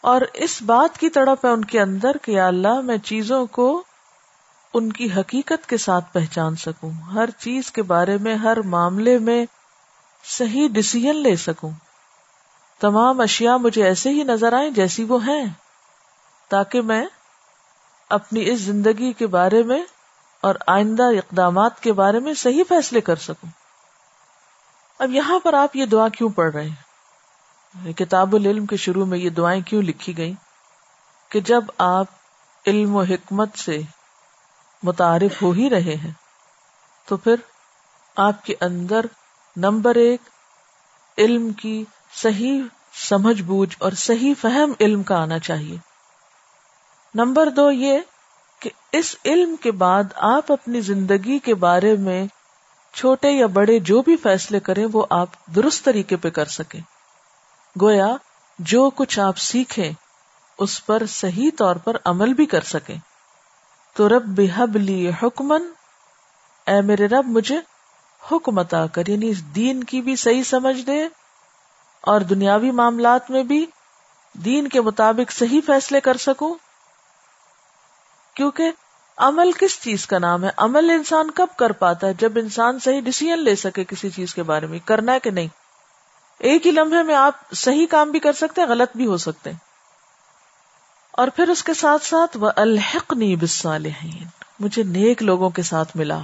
اور 0.00 0.20
اس 0.34 0.62
بات 0.62 0.98
کی 0.98 1.08
تڑپ 1.08 1.46
ہے 1.46 1.50
ان 1.50 1.64
کے 1.64 1.80
اندر 1.80 2.16
کہ 2.22 2.40
اللہ 2.40 2.80
میں 2.80 2.98
چیزوں 2.98 3.46
کو 3.46 3.82
ان 4.74 4.92
کی 4.92 5.12
حقیقت 5.12 5.68
کے 5.68 5.76
ساتھ 5.76 6.12
پہچان 6.12 6.56
سکوں، 6.56 6.90
ہر 6.90 7.30
چیز 7.30 7.72
کے 7.72 7.82
بارے 7.82 8.16
میں، 8.16 8.34
ہر 8.34 8.60
معاملے 8.60 9.18
میں 9.18 9.44
صحیح 10.24 10.68
ڈسیزن 10.72 11.16
لے 11.16 11.36
سکوں۔ 11.36 11.70
تمام 12.80 13.20
اشیاء 13.20 13.56
مجھے 13.56 13.84
ایسے 13.84 14.10
ہی 14.10 14.22
نظر 14.22 14.52
آئیں 14.52 14.70
جیسی 14.70 15.04
وہ 15.04 15.26
ہیں، 15.26 15.44
تاکہ 16.48 16.80
میں 16.80 17.06
اپنی 18.10 18.50
اس 18.50 18.60
زندگی 18.60 19.12
کے 19.12 19.26
بارے 19.26 19.62
میں 19.62 19.82
اور 20.40 20.54
آئندہ 20.66 21.02
اقدامات 21.02 21.80
کے 21.80 21.92
بارے 21.92 22.18
میں 22.18 22.34
صحیح 22.34 22.62
فیصلے 22.68 23.00
کر 23.00 23.16
سکوں۔ 23.16 23.50
اب 24.98 25.12
یہاں 25.12 25.38
پر 25.38 25.54
آپ 25.54 25.76
یہ 25.76 25.86
دعا 25.86 26.08
کیوں 26.08 26.30
پڑھ 26.30 26.52
رہے 26.54 26.68
ہیں؟ 26.68 26.87
کتاب 27.96 28.34
العلم 28.34 28.66
کے 28.66 28.76
شروع 28.76 29.04
میں 29.04 29.18
یہ 29.18 29.30
دعائیں 29.30 29.62
کیوں 29.62 29.82
لکھی 29.82 30.16
گئی 30.16 30.32
کہ 31.28 31.40
جب 31.40 31.64
آپ 31.78 32.06
علم 32.66 32.96
و 32.96 33.02
حکمت 33.02 33.58
سے 33.58 33.78
متعارف 34.82 35.42
ہو 35.42 35.50
ہی 35.50 35.70
رہے 35.70 35.94
ہیں، 35.94 36.10
تو 37.06 37.16
پھر 37.16 37.34
آپ 38.16 38.44
کے 38.44 38.54
اندر 38.60 39.06
نمبر 39.56 39.94
ایک، 39.94 40.20
علم 41.18 41.52
کی 41.52 41.84
صحیح 42.12 42.62
سمجھ 42.94 43.42
بوجھ 43.42 43.76
اور 43.80 43.92
صحیح 43.92 44.34
فہم 44.40 44.72
علم 44.80 45.02
کا 45.02 45.22
آنا 45.22 45.38
چاہیے۔ 45.38 45.76
نمبر 47.14 47.50
دو 47.50 47.70
یہ 47.70 48.00
کہ 48.60 48.70
اس 48.92 49.16
علم 49.24 49.56
کے 49.56 49.72
بعد 49.72 50.04
آپ 50.14 50.52
اپنی 50.52 50.80
زندگی 50.80 51.38
کے 51.38 51.54
بارے 51.54 51.96
میں 51.96 52.26
چھوٹے 52.92 53.30
یا 53.30 53.46
بڑے 53.46 53.78
جو 53.78 54.02
بھی 54.02 54.16
فیصلے 54.16 54.60
کریں، 54.60 54.86
وہ 54.92 55.06
آپ 55.10 55.28
درست 55.54 55.84
طریقے 55.84 56.16
پہ 56.16 56.30
کر 56.30 56.44
سکیں۔ 56.44 56.80
گویا 57.80 58.16
جو 58.58 58.90
کچھ 58.90 59.20
آپ 59.20 59.38
سیکھیں، 59.38 59.92
اس 60.58 60.86
پر 60.86 61.06
صحیح 61.06 61.50
طور 61.58 61.76
پر 61.76 61.96
عمل 62.04 62.34
بھی 62.34 62.46
کر 62.46 62.60
سکیں۔ 62.60 62.96
تو 63.94 64.08
رب 64.08 64.22
بحب 64.26 64.76
لی 64.76 65.10
حکمن 65.22 65.62
اے 66.66 66.80
میرے 66.80 67.06
رب 67.06 67.26
مجھے 67.26 67.58
حکم 68.32 68.58
عطا 68.58 68.86
کر 68.86 69.06
یعنی 69.06 69.28
اس 69.28 69.44
دین 69.54 69.84
کی 69.84 70.00
بھی 70.00 70.16
صحیح 70.16 70.42
سمجھ 70.42 70.80
دے 70.82 71.08
اور 72.00 72.20
دنیاوی 72.20 72.70
معاملات 72.70 73.30
میں 73.30 73.42
بھی 73.42 73.66
دین 74.32 74.68
کے 74.68 74.80
مطابق 74.80 75.32
صحیح 75.32 75.60
فیصلے 75.66 76.00
کر 76.00 76.16
سکوں۔ 76.16 76.54
کیونکہ 78.34 78.70
عمل 79.16 79.52
کس 79.52 79.80
چیز 79.82 80.06
کا 80.06 80.18
نام 80.18 80.44
ہے؟ 80.44 80.50
عمل 80.56 80.90
انسان 80.90 81.30
کب 81.30 81.46
کر 81.56 81.72
پاتا 81.72 82.06
ہے؟ 82.06 82.14
جب 82.14 82.32
انسان 82.36 82.78
صحیح 82.78 83.00
ڈسیزن 83.00 83.38
لے 83.38 83.56
سکے 83.56 83.84
کسی 83.84 84.10
چیز 84.10 84.34
کے 84.34 84.42
بارے 84.42 84.66
میں، 84.66 84.78
کرنا 84.84 85.12
ہے 85.12 85.20
کہ 85.20 85.30
نہیں؟ 85.30 85.48
ایک 86.38 86.66
ہی 86.66 86.70
لمحے 86.70 87.02
میں 87.02 87.14
آپ 87.14 87.34
صحیح 87.52 87.86
کام 87.86 88.10
بھی 88.10 88.20
کر 88.20 88.32
سکتے 88.32 88.60
ہیں، 88.60 88.68
غلط 88.68 88.96
بھی 88.96 89.06
ہو 89.06 89.16
سکتے 89.16 89.50
ہیں۔ 89.50 89.58
اور 91.12 91.28
پھر 91.36 91.48
اس 91.48 91.64
کے 91.64 91.74
ساتھ 91.74 92.04
ساتھ 92.04 92.36
وہ 92.36 92.50
الحق 92.56 93.12
نی 93.12 93.36
مجھے 94.60 94.82
نیک 94.82 95.22
لوگوں 95.22 95.50
کے 95.50 95.62
ساتھ 95.62 95.96
ملا۔ 95.96 96.18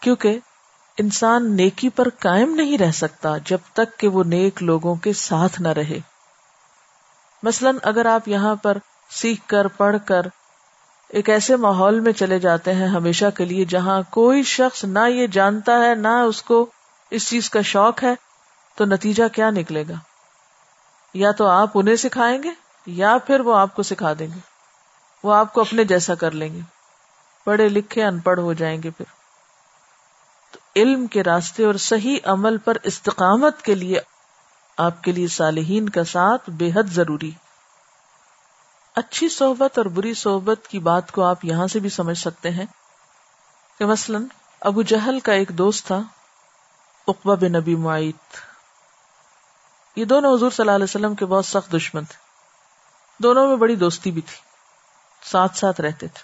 کیونکہ 0.00 0.38
انسان 0.98 1.56
نیکی 1.56 1.88
پر 1.88 2.08
قائم 2.18 2.54
نہیں 2.54 2.78
رہ 2.78 2.90
سکتا 2.90 3.36
جب 3.38 3.58
تک 3.72 3.98
کہ 3.98 4.08
وہ 4.08 4.24
نیک 4.24 4.62
لوگوں 4.62 4.94
کے 4.94 5.12
ساتھ 5.12 5.60
نہ 5.60 5.68
رہے۔ 5.68 5.98
مثلاً 7.42 7.76
اگر 7.82 8.06
آپ 8.06 8.28
یہاں 8.28 8.54
پر 8.54 8.78
سیکھ 9.10 9.48
کر، 9.48 9.66
پڑھ 9.66 9.96
کر 10.04 10.22
ایک 11.08 11.30
ایسے 11.30 11.56
ماحول 11.56 12.00
میں 12.00 12.12
چلے 12.12 12.38
جاتے 12.38 12.74
ہیں 12.74 12.88
ہمیشہ 12.88 13.26
کے 13.36 13.44
لیے 13.44 13.64
جہاں 13.64 14.02
کوئی 14.10 14.42
شخص 14.42 14.84
نہ 14.84 15.08
یہ 15.08 15.26
جانتا 15.26 15.72
ہے، 15.72 15.94
نہ 15.94 16.08
اس 16.08 16.42
کو 16.42 16.70
اس 17.10 17.28
چیز 17.28 17.50
کا 17.50 17.60
شوق 17.60 18.02
ہے 18.02 18.31
تو 18.74 18.84
نتیجہ 18.84 19.28
کیا 19.28 19.50
نکلے 19.50 19.84
گا؟ 19.88 19.94
یا 21.14 21.30
تو 21.32 21.46
آپ 21.46 21.70
انہیں 21.74 21.96
سکھائیں 21.96 22.42
گے، 22.42 22.50
یا 22.86 23.18
پھر 23.26 23.40
وہ 23.40 23.56
آپ 23.56 23.74
کو 23.74 23.82
سکھا 23.82 24.12
دیں 24.18 24.26
گے۔ 24.26 24.40
وہ 25.22 25.34
آپ 25.34 25.52
کو 25.52 25.60
اپنے 25.60 25.84
جیسا 25.84 26.14
کر 26.14 26.30
لیں 26.30 26.54
گے۔ 26.54 26.60
پڑھے 27.44 27.68
لکھے 27.68 28.04
ان 28.04 28.20
پڑھ 28.20 28.40
ہو 28.40 28.52
جائیں 28.52 28.82
گے 28.82 28.90
پھر۔ 28.90 29.04
تو 30.50 30.58
علم 30.76 31.06
کے 31.06 31.22
راستے 31.22 31.64
اور 31.64 31.74
صحیح 31.74 32.16
عمل 32.24 32.58
پر 32.58 32.76
استقامت 32.82 33.62
کے 33.62 33.74
لیے 33.74 34.00
آپ 34.76 35.02
کے 35.02 35.12
لیے 35.12 35.28
صالحین 35.28 35.88
کا 35.88 36.04
ساتھ 36.04 36.50
بے 36.50 36.70
حد 36.74 36.82
ضروری۔ 36.82 37.30
اچھی 38.96 39.28
صحبت 39.28 39.78
اور 39.78 39.86
بری 39.86 40.14
صحبت 40.14 40.68
کی 40.68 40.78
بات 40.78 41.12
کو 41.12 41.24
آپ 41.24 41.44
یہاں 41.44 41.66
سے 41.66 41.78
بھی 41.78 41.88
سمجھ 41.88 42.18
سکتے 42.18 42.50
ہیں 42.50 42.66
کہ 43.78 43.84
مثلا 43.84 44.18
ابو 44.60 44.82
جہل 44.82 45.20
کا 45.20 45.32
ایک 45.32 45.48
دوست 45.48 45.86
تھا 45.86 46.02
اقبا 47.06 47.34
بن 47.34 47.52
نبی 47.52 47.74
معیت۔ 47.74 48.51
یہ 49.96 50.04
دونوں 50.04 50.34
حضور 50.34 50.50
صلی 50.50 50.62
اللہ 50.62 50.74
علیہ 50.74 50.84
وسلم 50.84 51.14
کے 51.14 51.26
بہت 51.26 51.46
سخت 51.46 51.72
دشمن 51.72 52.04
تھے۔ 52.04 52.16
دونوں 53.22 53.48
میں 53.48 53.56
بڑی 53.56 53.76
دوستی 53.76 54.10
بھی 54.10 54.20
تھی۔ 54.20 54.36
ساتھ 55.30 55.56
ساتھ 55.56 55.80
رہتے 55.80 56.06
تھے۔ 56.08 56.22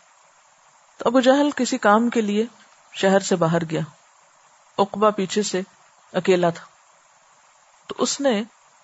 تو 0.98 1.09
ابو 1.09 1.20
جہل 1.20 1.50
کسی 1.57 1.78
کام 1.78 2.11
کے 2.11 2.20
لیے 2.20 2.46
شہر 2.92 3.18
سے 3.18 3.37
باہر 3.37 3.64
گیا۔ 3.70 3.81
اقبا 4.78 5.11
پیچھے 5.11 5.42
سے 5.42 5.61
اکیلا 6.12 6.50
تھا۔ 6.50 6.64
تو 7.87 7.94
اس 7.98 8.20
نے 8.20 8.42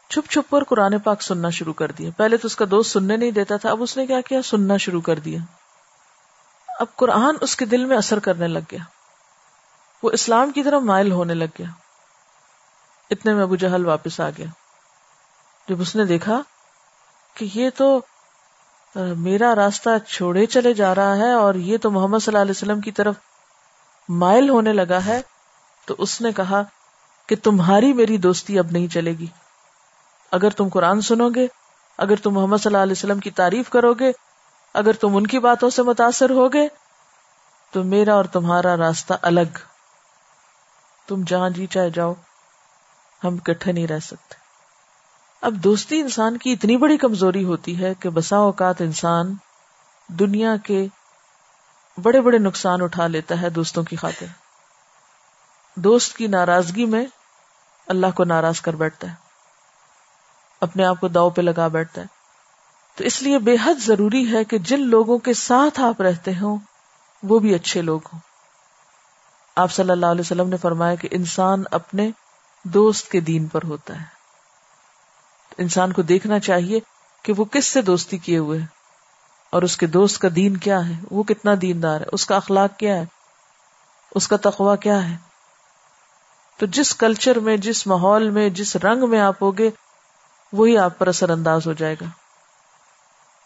چھپ 0.09 0.31
چھپ 0.31 0.51
پر 0.51 0.65
قرآن 0.65 0.99
پاک 0.99 1.23
سننا 1.23 1.51
شروع 1.51 1.73
کر 1.73 1.93
دیا۔ 1.93 2.11
پہلے 2.17 2.37
تو 2.37 2.47
اس 2.47 2.57
کا 2.57 2.65
دوست 2.71 2.91
سننے 2.91 3.17
نہیں 3.17 3.31
دیتا 3.31 3.57
تھا، 3.57 3.71
اب 3.71 3.83
اس 3.83 3.97
نے 3.97 4.07
کیا 4.07 4.21
کیا؟ 4.21 4.43
سننا 4.43 4.77
شروع 4.77 5.01
کر 5.01 5.19
دیا۔ 5.19 5.39
اب 6.79 6.87
قرآن 6.97 7.37
اس 7.41 7.57
کے 7.57 7.65
دل 7.65 7.85
میں 7.85 7.97
اثر 7.97 8.19
کرنے 8.19 8.49
لگ 8.49 8.59
گیا۔ 8.71 8.85
وہ 10.03 10.11
اسلام 10.11 10.51
کی 10.51 10.63
طرف 10.63 10.83
مائل 10.83 11.13
ہونے 11.13 11.35
لگ 11.35 11.55
گیا۔ 11.59 11.67
اتنے 13.11 13.35
میں 13.35 13.43
ابو 13.43 13.57
جہل 13.57 13.87
واپس 13.87 14.21
آ 14.21 14.31
گیا۔ 14.31 14.47
جب 15.69 15.81
اس 15.81 15.95
نے 15.97 16.05
دیکھا 16.05 16.41
کہ 17.35 17.47
یہ 17.55 17.71
تو 17.77 18.01
میرا 18.95 19.55
راستہ 19.55 19.91
چھوڑے 20.09 20.47
چلے 20.47 20.75
جا 20.75 20.95
رہا 20.95 21.17
ہے 21.17 21.33
اور 21.33 21.55
یہ 21.55 21.79
تو 21.79 21.91
محمد 21.91 22.19
صلی 22.19 22.33
اللہ 22.33 22.43
علیہ 22.43 22.51
وسلم 22.51 22.81
کی 22.81 22.93
طرف 22.93 23.15
مائل 24.09 24.49
ہونے 24.49 24.73
لگا 24.73 24.99
ہے، 25.07 25.21
تو 25.87 25.95
اس 25.99 26.21
نے 26.21 26.33
کہا 26.33 26.63
کہ 27.29 27.37
تمہاری 27.43 27.93
میری 27.93 28.17
دوستی 28.17 28.59
اب 28.59 28.71
نہیں 28.71 28.89
چلے 28.89 29.13
گی۔ 29.13 29.27
اگر 30.33 30.51
تم 30.51 30.69
قرآن 30.69 31.01
سنو 31.01 31.29
گے، 31.31 31.47
اگر 31.99 32.17
تم 32.17 32.35
محمد 32.35 32.57
صلی 32.57 32.73
اللہ 32.73 32.83
علیہ 32.83 32.93
وسلم 32.93 33.19
کی 33.19 33.31
تعریف 33.31 33.71
کرو 33.71 33.93
گے، 33.95 34.13
اگر 34.75 34.93
تم 34.93 35.17
ان 35.17 35.27
کی 35.27 35.39
باتوں 35.39 35.71
سے 35.71 35.83
متاثر 35.83 36.31
ہوگے 36.31 36.69
تو 37.73 37.85
میرا 37.85 38.15
اور 38.15 38.25
تمہارا 38.25 38.77
راستہ 38.77 39.15
الگ۔ 39.23 39.59
تم 41.09 41.23
جہاں 41.27 41.51
جی 41.51 41.67
چاہے 41.67 41.91
جاؤ، 41.91 42.13
ہم 43.25 43.37
کٹھے 43.39 43.73
نہیں 43.73 43.87
رہ 43.87 43.99
سکتے۔ 43.99 44.44
اب 45.45 45.55
دوستی 45.55 46.01
انسان 46.01 46.39
کی 46.39 46.53
اتنی 46.53 46.77
بڑی 46.77 46.97
کمزوری 46.97 47.45
ہوتی 47.45 47.83
ہے 47.83 47.95
کہ 47.95 48.11
بسا 48.11 48.37
اوقات 48.37 48.81
انسان 48.81 49.35
دنیا 50.09 50.57
کے 50.57 50.87
بڑے 52.03 52.21
بڑے 52.21 52.39
نقصان 52.39 52.83
اٹھا 52.83 53.07
لیتا 53.07 53.43
ہے 53.43 53.51
دوستوں 53.51 53.83
کی 53.83 53.97
خاطر۔ 53.97 54.27
دوست 55.77 56.17
کی 56.17 56.27
ناراضگی 56.27 56.85
میں 56.85 57.07
اللہ 57.87 58.07
کو 58.15 58.25
ناراض 58.25 58.61
کر 58.61 58.77
بیٹھتا 58.77 59.09
ہے۔ 59.09 59.15
اپنے 60.61 60.85
آپ 60.85 61.01
کو 61.01 61.09
داؤ 61.09 61.31
پہ 61.31 61.43
لگا 61.43 61.69
بیٹھتا 61.69 62.01
ہے۔ 62.01 62.07
تو 62.97 63.05
اس 63.05 63.23
لیے 63.23 63.39
بے 63.39 63.57
حد 63.65 63.75
ضروری 63.75 64.33
ہے 64.33 64.45
کہ 64.45 64.59
جن 64.59 64.81
لوگوں 64.81 65.19
کے 65.19 65.35
ساتھ 65.35 65.81
آپ 65.81 66.03
رہتے 66.03 66.31
ہوں، 66.41 66.59
وہ 67.23 67.39
بھی 67.39 67.55
اچھے 67.55 67.83
لوگ 67.83 68.01
ہوں۔ 68.13 68.21
آپ 69.57 69.73
صلی 69.73 69.91
اللہ 69.91 70.07
علیہ 70.07 70.21
وسلم 70.21 70.49
نے 70.49 70.57
فرمایا 70.57 70.95
کہ 70.95 71.09
انسان 71.11 71.63
اپنے 71.71 72.11
دوست 72.63 73.11
کے 73.11 73.21
دین 73.21 73.47
پر 73.47 73.61
ہوتا 73.65 74.01
ہے۔ 74.01 74.14
انسان 75.59 75.93
کو 75.93 76.03
دیکھنا 76.03 76.39
چاہیے 76.39 76.81
کہ 77.23 77.33
وہ 77.37 77.45
کس 77.45 77.67
سے 77.67 77.83
دوستی 77.83 78.19
کیے 78.19 78.39
ہوئے 78.39 78.59
اور 79.51 79.63
اس 79.63 79.77
کے 79.77 79.87
دوست 79.87 80.19
کا 80.19 80.29
دین 80.37 80.57
کیا 80.57 80.89
ہے؟ 80.89 80.93
وہ 81.11 81.23
کتنا 81.23 81.53
دیندار 81.63 82.01
ہے؟ 82.01 82.07
اس 82.13 82.27
کا 82.27 82.37
اخلاق 82.37 82.79
کیا 82.79 82.97
ہے؟ 82.97 83.05
اس 84.15 84.29
کا 84.29 84.37
تقوی 84.37 84.77
کیا 84.77 85.11
ہے؟ 85.11 85.17
تو 86.59 86.67
جس 86.67 86.97
کلچر 86.97 87.39
میں، 87.39 87.57
جس 87.57 87.87
ماحول 87.87 88.31
میں، 88.31 88.49
جس 88.49 88.77
رنگ 88.77 89.11
میں 89.11 89.21
آپ 89.21 89.43
ہوگے، 89.43 89.71
وہی 90.53 90.79
آپ 90.79 90.99
پر 90.99 91.07
اثر 91.07 91.31
انداز 91.31 91.67
ہو 91.67 91.73
جائے 91.73 91.95
گا۔ 92.01 92.05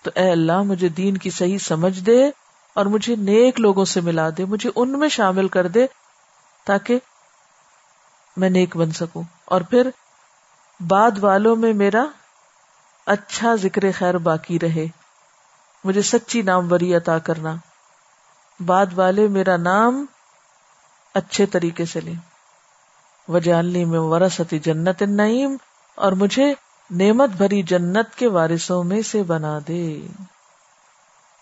تو 0.03 0.11
اے 0.15 0.31
اللہ، 0.31 0.63
مجھے 0.63 0.89
دین 0.89 1.17
کی 1.17 1.31
صحیح 1.31 1.59
سمجھ 1.59 2.01
دے 2.01 2.31
اور 2.75 2.87
مجھے 2.87 3.17
نیک 3.17 3.61
لوگوں 3.61 3.85
سے 3.85 4.01
ملا 4.01 4.29
دے، 4.39 4.45
مجھے 4.45 4.71
ان 4.75 4.99
میں 4.99 5.09
شامل 5.09 5.49
کر 5.49 5.69
دے 5.69 5.87
تاکہ 6.65 6.99
میں 8.37 8.51
نیک 8.51 8.77
بن 8.77 8.91
سکوں۔ 8.91 9.23
اور 9.45 9.61
پھر 9.61 9.91
بعد 10.81 11.11
والوں 11.21 11.57
میں 11.57 11.73
میرا 11.73 12.05
اچھا 13.07 13.55
ذکر 13.55 13.83
خیر 13.99 14.19
باقی 14.19 14.59
رہے۔ 14.59 14.87
مجھے 15.85 16.03
سچی 16.03 16.43
نام 16.43 16.73
وری 16.73 16.95
عطا 16.95 17.19
کرنا۔ 17.19 17.55
بعد 18.67 18.87
والے 18.95 19.29
میرا 19.29 19.57
نام 19.57 20.07
اچھے 21.15 21.47
طریقے 21.47 21.85
سے 21.85 22.01
لیں۔ 22.01 22.15
وجالنی 23.31 23.85
میں 23.85 23.99
ورثتی 23.99 24.59
جنت 24.59 25.03
نعیم 25.03 25.57
اور 25.95 26.13
مجھے 26.13 26.55
نعمت 26.91 27.29
بھری 27.29 27.63
جنت 27.63 28.15
کے 28.15 28.29
وارثوں 28.29 28.85
میں 28.85 29.03
سے 29.03 29.23
بنا 29.23 29.59
دے۔ 29.69 30.07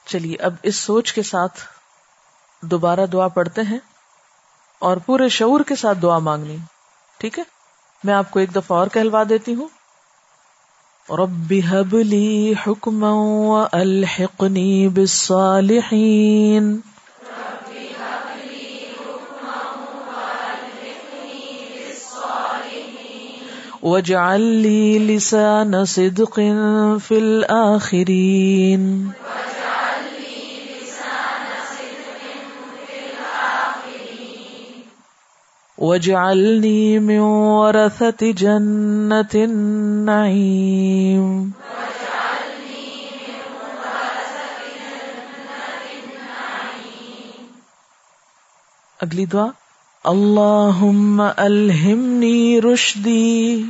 چلیے، 0.07 0.37
اب 0.37 0.55
اس 0.63 0.77
سوچ 0.77 1.13
کے 1.13 1.23
ساتھ 1.23 1.61
دوبارہ 2.63 3.07
دعا 3.07 3.29
پڑھتے 3.29 3.63
ہیں 3.63 3.79
اور 4.79 4.97
پورے 4.97 5.29
شعور 5.29 5.61
کے 5.61 5.77
ساتھ 5.77 5.99
دعا 5.99 6.19
مانگنی 6.19 6.57
ٹھیک 7.19 7.39
ہے؟ 7.39 7.56
میں 8.05 8.15
آپ 8.15 8.31
کو 8.31 8.39
ایک 8.39 8.57
دفعہ 8.57 8.79
اور 8.79 8.87
کہلوا 8.87 9.23
دیتی 9.29 9.55
ہوں۔ 9.55 9.69
رب 11.11 11.53
هب 11.53 11.95
لي 11.95 12.53
حكما 12.67 13.13
والحقني 13.49 14.89
بالصالحين۔ 14.89 16.81
واجعل 23.83 24.41
لي 24.41 24.99
لسان 24.99 25.85
صدق 25.85 26.39
في 27.05 27.17
الاخرين 27.17 27.17
الآخرين۔ 27.17 29.09
واجعلني 35.79 36.99
من 36.99 37.21
ورثة 37.21 38.31
جنة 38.31 39.35
النعيم 39.35 41.27
اگلی 49.03 49.27
دعا. 49.27 49.53
اللهم 50.07 51.21
الهمني 51.21 52.59
رشدي 52.61 53.67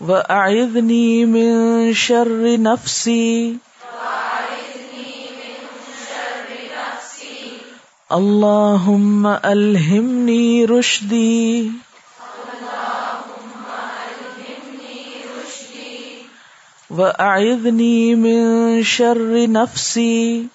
وأعذني 0.00 1.24
من 1.24 1.94
شر 1.94 2.60
نفسي 2.60 3.56
اللهم 8.12 9.26
ألهمني 9.26 10.64
رشدي 10.64 11.72
وأعذني 16.90 18.14
من 18.14 18.82
شر 18.84 19.50
نفسي 19.50 20.46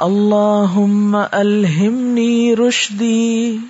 اللهم 0.00 1.16
ألهمني 1.16 2.54
رشدي 2.54 3.60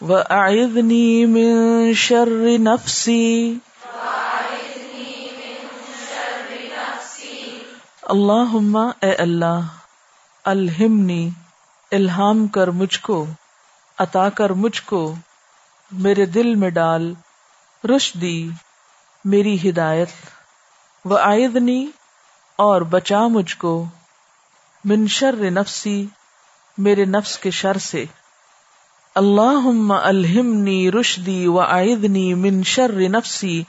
وأعذني 0.00 1.26
من 1.26 1.94
شر 1.94 2.62
نفسي 2.62 3.58
اللہ 8.08 8.56
اے 9.00 9.14
اللہ، 9.14 9.60
الہمنی، 10.44 11.30
الہام 11.92 12.46
کر 12.46 12.68
مجھ 12.68 13.00
کو، 13.00 13.26
عطا 13.98 14.28
کر 14.28 14.50
مجھ 14.50 14.82
کو، 14.82 15.14
میرے 15.92 16.26
دل 16.26 16.54
میں 16.54 16.70
ڈال 16.70 17.14
رشدی 17.96 18.50
میری 19.24 19.70
ہدایت 19.70 20.08
و 21.04 21.16
آئدنی 21.16 21.86
اور 22.56 22.80
بچا 22.80 23.26
مجھ 23.26 23.56
کو، 23.56 23.84
من 24.84 25.06
شر 25.06 25.50
نفسی، 25.50 26.06
میرے 26.78 27.04
نفس 27.04 27.38
کے 27.38 27.50
شر 27.50 27.78
سے۔ 27.78 28.04
اللہ 29.14 29.92
الہمنی 29.92 30.90
رشدی 30.90 31.46
و 31.46 31.60
آئدنی 31.60 32.34
من 32.34 32.62
شر 32.62 32.92
نفسی۔ 32.92 33.62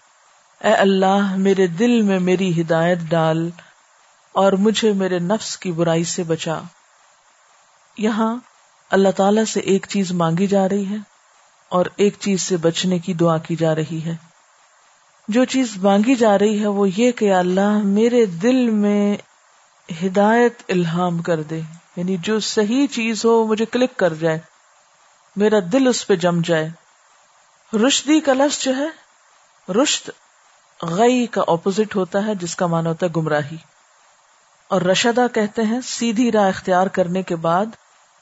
اے 0.63 0.73
اللہ، 0.73 1.35
میرے 1.35 1.67
دل 1.67 2.01
میں 2.01 2.19
میری 2.19 2.61
ہدایت 2.61 2.97
ڈال۔ 2.97 3.49
اور 4.31 4.53
مجھے 4.53 4.93
میرے 4.93 5.19
نفس 5.19 5.57
کی 5.57 5.71
برائی 5.71 6.03
سے 6.03 6.23
بچا۔ 6.23 6.59
یہاں 7.97 8.35
اللہ 8.91 9.09
تعالی 9.09 9.45
سے 9.45 9.59
ایک 9.59 9.85
چیز 9.89 10.11
مانگی 10.11 10.47
جا 10.47 10.69
رہی 10.69 10.89
ہے 10.89 10.95
اور 11.69 11.85
ایک 11.95 12.15
چیز 12.19 12.41
سے 12.41 12.57
بچنے 12.57 12.99
کی 12.99 13.13
دعا 13.13 13.37
کی 13.37 13.55
جا 13.55 13.75
رہی 13.75 14.01
ہے۔ 14.05 14.15
جو 15.27 15.45
چیز 15.45 15.77
مانگی 15.77 16.15
جا 16.15 16.39
رہی 16.39 16.61
ہے 16.61 16.67
وہ 16.67 16.87
یہ 16.95 17.11
کہ 17.11 17.33
اللہ 17.33 17.77
میرے 17.83 18.25
دل 18.25 18.69
میں 18.69 19.17
ہدایت 20.05 20.53
الہام 20.69 21.17
کر 21.17 21.41
دے۔ 21.41 21.61
یعنی 21.95 22.17
جو 22.17 22.39
صحیح 22.39 22.87
چیز 22.87 23.25
ہو 23.25 23.47
مجھے 23.47 23.65
کلک 23.65 23.97
کر 23.97 24.13
جائے۔ 24.13 24.39
میرا 25.35 25.57
دل 25.71 25.87
اس 25.87 26.07
پہ 26.07 26.15
جم 26.15 26.41
جائے۔ 26.45 26.69
رشدی 27.87 28.19
کا 28.19 28.33
لفظ 28.33 28.63
جو 28.63 28.75
ہے، 28.75 28.87
رشد 29.73 30.09
غی 30.83 31.25
کا 31.25 31.43
اپوزٹ 31.47 31.95
ہوتا 31.95 32.25
ہے، 32.25 32.35
جس 32.35 32.55
کا 32.55 32.67
مانا 32.67 32.89
ہوتا 32.89 33.05
ہے 33.05 33.11
گمراہی۔ 33.15 33.57
اور 34.69 34.81
رشدہ 34.81 35.27
کہتے 35.33 35.61
ہیں، 35.61 35.81
سیدھی 35.81 36.31
راہ 36.31 36.47
اختیار 36.47 36.87
کرنے 36.87 37.23
کے 37.23 37.35
بعد 37.35 37.65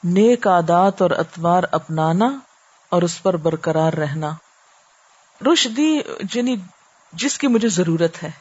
نیک 0.04 0.48
عادات 0.48 1.02
اور 1.02 1.12
اتوار 1.12 1.64
اپنانا 1.72 2.40
اور 2.90 3.02
اس 3.02 3.24
پر 3.24 3.38
برقرار 3.38 3.94
رہنا۔ 3.94 4.32
رشدی 5.54 6.00
یعنی 6.34 6.56
جس 7.14 7.38
کی 7.38 7.48
مجھے 7.48 7.68
ضرورت 7.68 8.24
ہے، 8.24 8.32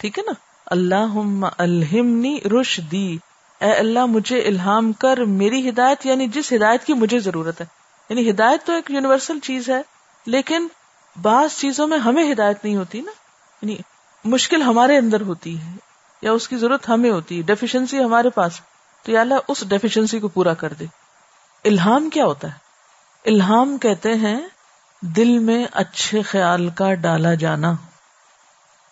ٹھیک 0.00 0.18
ہے 0.18 0.22
نا؟ 0.26 0.32
اللہ 0.66 1.40
الہمنی 1.58 2.38
رشدی۔ 2.60 3.18
اے 3.60 3.72
اللہ، 3.72 4.06
مجھے 4.06 4.38
الہام 4.38 4.92
کر 4.92 5.16
میری 5.16 5.68
ہدایت 5.68 6.06
یعنی 6.06 6.26
جس 6.26 6.52
ہدایت 6.52 6.84
کی 6.84 6.92
مجھے 6.92 7.18
ضرورت 7.18 7.60
ہے۔ 7.60 7.66
یعنی 8.08 8.30
ہدایت 8.30 8.66
تو 8.66 8.72
ایک 8.72 8.90
یونیورسل 8.90 9.38
چیز 9.40 9.68
ہے، 9.68 9.82
لیکن 10.26 10.68
بعض 11.22 11.56
چیزوں 11.56 11.86
میں 11.86 11.98
ہمیں 11.98 12.32
ہدایت 12.32 12.64
نہیں 12.64 12.76
ہوتی 12.76 13.00
نا۔ 13.00 13.12
یعنی 13.62 13.76
مشکل 14.24 14.62
ہمارے 14.62 14.96
اندر 14.96 15.20
ہوتی 15.20 15.60
ہے۔ 15.60 15.85
یا 16.22 16.32
اس 16.32 16.48
کی 16.48 16.56
ضرورت 16.56 16.88
ہمیں 16.88 17.10
ہوتی 17.10 17.36
ہے 17.36 17.42
ڈیفیشنسی 17.42 18.04
ہمارے 18.04 18.30
پاس۔ 18.30 18.60
تو 19.02 19.12
یا 19.12 19.20
اللہ 19.20 19.34
اس 19.48 19.64
ڈیفیشنسی 19.68 20.20
کو 20.20 20.28
پورا 20.28 20.54
کر 20.54 20.72
دے۔ 20.72 20.84
الہام 21.64 22.10
کیا 22.10 22.24
ہوتا 22.24 22.48
ہے؟ 22.48 22.66
الہام 23.30 23.78
کہتے 23.78 24.14
ہیں، 24.14 24.40
دل 25.00 25.38
میں 25.38 25.66
اچھے 25.72 26.22
خیال 26.22 26.68
کا 26.68 26.94
ڈالا 26.94 27.34
جانا۔ 27.34 27.72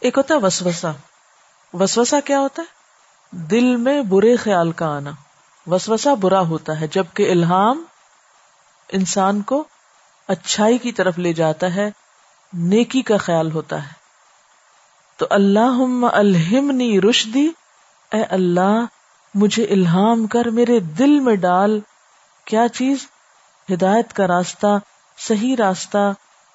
ایک 0.00 0.18
ہوتا 0.18 0.34
ہے 0.34 0.38
وسوسا 0.40 0.92
وسوسا 1.72 2.20
کیا 2.20 2.40
ہوتا 2.40 2.62
ہے؟ 2.62 2.66
دل 3.30 3.76
میں 3.76 4.02
برے 4.02 4.36
خیال 4.36 4.72
کا 4.72 4.96
آنا۔ 4.96 5.10
وسوسا 5.66 6.14
برا 6.14 6.40
ہوتا 6.40 6.80
ہے، 6.80 6.86
جبکہ 6.86 7.30
الہام 7.30 7.84
انسان 8.92 9.42
کو 9.42 9.64
اچھائی 10.28 10.78
کی 10.78 10.92
طرف 10.92 11.18
لے 11.18 11.32
جاتا 11.32 11.74
ہے، 11.74 11.90
نیکی 12.52 13.02
کا 13.02 13.16
خیال 13.16 13.52
ہوتا 13.52 13.86
ہے۔ 13.86 14.03
تو 15.16 15.26
اللہ 15.30 16.04
الہمنی 16.12 17.00
رشدی، 17.00 17.48
اے 18.12 18.22
اللہ، 18.22 18.84
مجھے 19.34 19.64
الہام 19.64 20.26
کر، 20.26 20.44
میرے 20.44 20.80
دل 20.80 21.20
میں 21.20 21.36
ڈال۔ 21.36 21.80
کیا 22.44 22.68
چیز؟ 22.68 23.06
ہدایت 23.72 24.12
کا 24.12 24.26
راستہ، 24.26 24.78
صحیح 25.18 25.56
راستہ، 25.56 26.12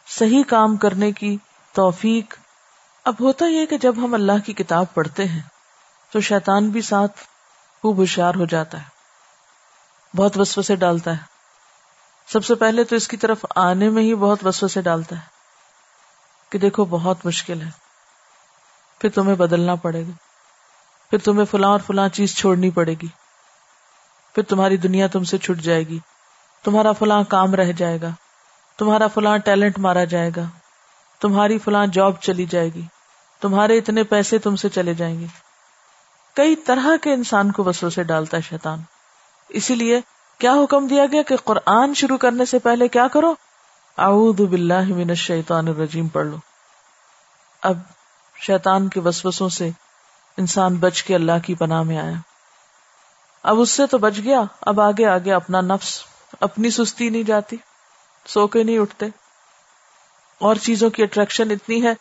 صحیح 0.07 0.43
کام 0.43 0.77
کرنے 0.77 1.11
کی 1.11 1.37
توفیق۔ 1.73 2.35
اب 3.05 3.13
ہوتا 3.19 3.45
یہ 3.45 3.65
کہ 3.65 3.77
جب 3.77 3.93
ہم 3.97 4.13
اللہ 4.13 4.45
کی 4.45 4.53
کتاب 4.53 4.85
پڑھتے 4.93 5.25
ہیں، 5.25 5.41
تو 6.11 6.19
شیطان 6.19 6.69
بھی 6.69 6.81
ساتھ 6.81 7.19
خوب 7.81 7.97
ہوشیار 7.97 8.35
ہو 8.35 8.45
جاتا 8.45 8.77
ہے، 8.77 10.17
بہت 10.17 10.37
وسو 10.37 10.61
سے 10.61 10.75
ڈالتا 10.75 11.11
ہے۔ 11.11 11.23
سب 12.27 12.45
سے 12.45 12.55
پہلے 12.55 12.83
تو 12.83 12.95
اس 12.95 13.07
کی 13.07 13.17
طرف 13.17 13.45
آنے 13.55 13.89
میں 13.89 14.03
ہی 14.03 14.15
بہت 14.15 14.45
وسو 14.45 14.67
سے 14.67 14.81
ڈالتا 14.81 15.15
ہے 15.15 15.27
کہ 16.49 16.59
دیکھو، 16.59 16.85
بہت 16.85 17.25
مشکل 17.25 17.61
ہے۔ 17.61 17.88
پھر 18.99 19.09
تمہیں 19.09 19.35
بدلنا 19.35 19.75
پڑے 19.75 20.01
گا۔ 20.01 20.11
پھر 21.09 21.17
تمہیں 21.17 21.45
فلاں 21.45 21.69
اور 21.69 21.79
فلاں 21.87 22.09
چیز 22.09 22.35
چھوڑنی 22.35 22.71
پڑے 22.71 22.93
گی۔ 23.01 23.07
پھر 24.35 24.43
تمہاری 24.43 24.77
دنیا 24.77 25.07
تم 25.07 25.23
سے 25.23 25.37
چھٹ 25.37 25.61
جائے 25.61 25.87
گی۔ 25.87 25.99
تمہارا 26.63 26.91
فلاں 26.91 27.23
کام 27.23 27.55
رہ 27.55 27.71
جائے 27.71 28.01
گا۔ 28.01 28.09
تمہارا 28.77 29.07
فلاں 29.07 29.37
ٹیلنٹ 29.37 29.79
مارا 29.79 30.03
جائے 30.03 30.31
گا۔ 30.35 30.43
تمہاری 31.21 31.57
فلاں 31.57 31.87
جاب 31.87 32.13
چلی 32.21 32.45
جائے 32.45 32.69
گی۔ 32.73 32.81
تمہارے 33.41 33.77
اتنے 33.77 34.03
پیسے 34.03 34.37
تم 34.37 34.55
سے 34.55 34.69
چلے 34.69 34.93
جائیں 34.93 35.19
گے۔ 35.19 35.25
کئی 36.35 36.55
طرح 36.55 36.87
کے 37.01 37.13
انسان 37.13 37.51
کو 37.51 37.63
وسو 37.63 37.89
سے 37.89 38.03
ڈالتا 38.03 38.37
ہے 38.37 38.41
شیطان۔ 38.41 38.79
اسی 39.49 39.75
لیے 39.75 40.01
کیا 40.37 40.53
حکم 40.53 40.87
دیا 40.87 41.05
گیا 41.11 41.21
کہ 41.21 41.35
قرآن 41.35 41.93
شروع 41.93 42.17
کرنے 42.17 42.45
سے 42.45 42.59
پہلے 42.59 42.87
کیا 42.87 43.07
کرو؟ 43.07 43.33
اعوذ 43.97 44.41
باللہ 44.41 44.83
من 44.83 45.09
الشیطان 45.09 45.67
الرجیم 45.67 46.07
پڑھ 46.07 46.25
لو۔ 46.25 46.35
اب 47.61 47.77
شیطان 48.39 48.89
کے 48.89 48.99
وسوسوں 48.99 49.49
سے 49.49 49.69
انسان 50.37 50.75
بچ 50.75 51.03
کے 51.03 51.15
اللہ 51.15 51.39
کی 51.45 51.55
پناہ 51.55 51.83
میں 51.83 51.97
آیا۔ 51.97 52.13
اب 53.43 53.59
اس 53.59 53.71
سے 53.71 53.87
تو 53.87 53.97
بچ 53.97 54.13
گیا، 54.23 54.41
اب 54.61 54.81
آگے 54.81 55.05
آگے 55.05 55.33
اپنا 55.33 55.61
نفس، 55.61 56.01
اپنی 56.39 56.69
سستی 56.69 57.09
نہیں 57.09 57.23
جاتی، 57.23 57.57
سو 58.25 58.47
کے 58.47 58.63
نہیں 58.63 58.79
اٹھتے۔ 58.79 59.05
اور 60.39 60.55
چیزوں 60.55 60.89
کی 60.89 61.03
اٹریکشن 61.03 61.51
اتنی 61.51 61.83
ہے 61.83 61.93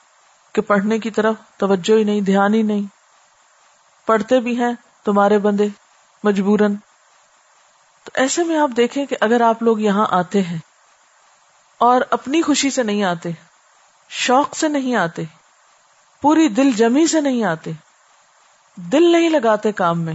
کہ 0.53 0.63
پڑھنے 0.63 0.99
کی 0.99 1.11
طرف 1.11 1.35
توجہ 1.57 1.99
ہی 1.99 2.05
نہیں، 2.05 2.21
دھیان 2.21 2.55
ہی 2.55 2.63
نہیں۔ 2.63 2.83
پڑھتے 4.07 4.41
بھی 4.41 4.59
ہیں 4.59 4.73
تمہارے 5.05 5.39
بندے 5.39 5.69
مجبورن 6.25 6.77
تو 8.05 8.11
ایسے 8.15 8.45
میں 8.45 8.59
آپ 8.59 8.71
دیکھیں 8.77 9.07
کہ 9.07 9.17
اگر 9.21 9.41
آپ 9.41 9.63
لوگ 9.63 9.81
یہاں 9.81 10.07
آتے 10.11 10.43
ہیں 10.43 10.59
اور 11.79 12.01
اپنی 12.11 12.43
خوشی 12.43 12.71
سے 12.71 12.83
نہیں 12.83 13.05
آتے، 13.05 13.31
شوق 14.09 14.57
سے 14.57 14.69
نہیں 14.69 14.95
آتے 14.95 15.23
پوری 16.23 16.49
دل 16.49 16.71
جمی 16.71 17.07
سے 17.07 17.21
نہیں 17.21 17.45
آتے۔ 17.45 17.73
دل 18.77 19.13
نہیں 19.13 19.31
لگاتے 19.31 19.73
کام 19.73 20.01
میں۔ 20.01 20.15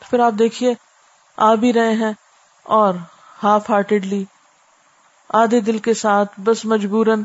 پھر 0.00 0.20
آپ 0.20 0.32
دیکھیے، 0.38 0.74
آ 1.36 1.54
بھی 1.54 1.72
رہے 1.72 1.92
ہیں 1.92 2.12
اور 2.62 2.94
ہاف 3.42 3.70
ہارٹیڈلی 3.70 4.24
آدھے 5.28 5.60
دل 5.60 5.78
کے 5.78 5.94
ساتھ 5.94 6.40
بس 6.40 6.64
مجبورن 6.64 7.22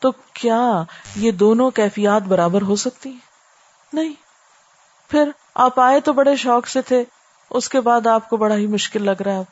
تو 0.00 0.10
کیا 0.32 0.82
یہ 1.16 1.30
دونوں 1.30 1.70
کیفیات 1.70 2.22
برابر 2.22 2.62
ہو 2.62 2.76
سکتی 2.76 3.16
نہیں۔ 3.92 4.12
پھر 5.08 5.30
آپ 5.54 5.80
آئے 5.80 6.00
تو 6.00 6.12
بڑے 6.12 6.36
شوق 6.36 6.66
سے 6.66 6.82
تھے، 6.82 7.04
اس 7.50 7.68
کے 7.68 7.80
بعد 7.80 8.06
آپ 8.06 8.30
کو 8.30 8.36
بڑا 8.36 8.54
ہی 8.54 8.66
مشکل 8.66 9.02
لگ 9.02 9.22
رہا 9.22 9.32
ہے۔ 9.32 9.42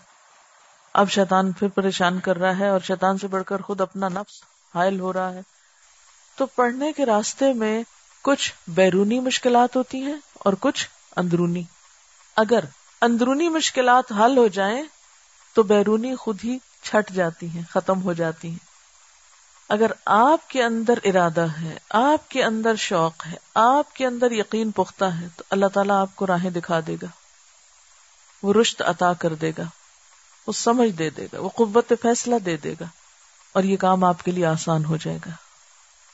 اب 0.95 1.11
شیطان 1.11 1.53
پھر 1.53 1.69
پریشان 1.69 2.21
کر 2.21 2.37
رہا 2.37 2.59
ہے 2.59 2.69
اور 2.69 2.81
شیطان 2.81 3.19
سے 3.19 3.27
بڑھ 3.27 3.45
کر 3.45 3.61
خود 3.61 3.81
اپنا 3.81 4.09
نفس 4.09 4.43
حائل 4.75 5.01
ہو 5.01 5.13
رہا 5.13 5.33
ہے۔ 5.33 5.56
تو 6.37 6.47
پڑھنے 6.47 6.93
کے 6.93 7.07
راستے 7.07 7.53
میں 7.53 7.83
کچھ 8.23 8.53
بیرونی 8.69 9.21
مشکلات 9.21 9.77
ہوتی 9.77 10.03
ہیں 10.03 10.17
اور 10.33 10.53
کچھ 10.61 10.89
اندرونی۔ 11.17 11.63
اگر 12.37 12.65
اندرونی 13.01 13.49
مشکلات 13.49 14.13
حل 14.13 14.39
ہو 14.39 14.49
جائیں، 14.49 14.83
تو 15.55 15.63
بیرونی 15.63 16.17
خود 16.17 16.39
ہی 16.45 16.59
چھٹ 16.83 17.11
جاتی 17.11 17.49
ہیں، 17.49 17.63
ختم 17.71 18.03
ہو 18.03 18.13
جاتی 18.13 18.49
ہیں۔ 18.49 18.67
اگر 19.69 19.91
آپ 20.05 20.51
کے 20.51 20.63
اندر 20.63 20.99
ارادہ 21.05 21.47
ہے، 21.61 21.79
آپ 21.91 22.31
کے 22.31 22.45
اندر 22.45 22.75
شوق 22.75 23.27
ہے، 23.27 23.37
آپ 23.55 23.97
کے 23.97 24.07
اندر 24.07 24.33
یقین 24.33 24.71
پختہ 24.71 25.05
ہے، 25.05 25.27
تو 25.37 25.45
اللہ 25.51 25.67
تعالیٰ 25.67 26.01
آپ 26.01 26.17
کو 26.17 26.27
راہیں 26.27 26.51
دکھا 26.51 26.81
دے 26.87 26.97
گا۔ 27.03 27.07
وہ 28.43 28.55
رشت 28.61 28.83
عطا 28.83 29.13
کر 29.13 29.35
دے 29.35 29.53
گا۔ 29.59 29.65
وہ 30.47 30.53
سمجھ 30.53 30.91
دے 30.91 31.11
دے 31.11 31.27
گا۔ 31.33 31.41
وہ 31.41 31.49
قوت 31.49 31.93
فیصلہ 32.03 32.35
دے 32.39 32.57
دے 32.57 32.75
گا۔ 32.81 32.85
اور 33.53 33.65
یہ 33.65 33.77
کام 33.77 34.05
آپ 34.05 34.23
کے 34.23 34.31
لیے 34.31 34.47
آسان 34.47 34.85
ہو 34.85 34.97
جائے 34.97 35.19
گا۔ 35.27 35.31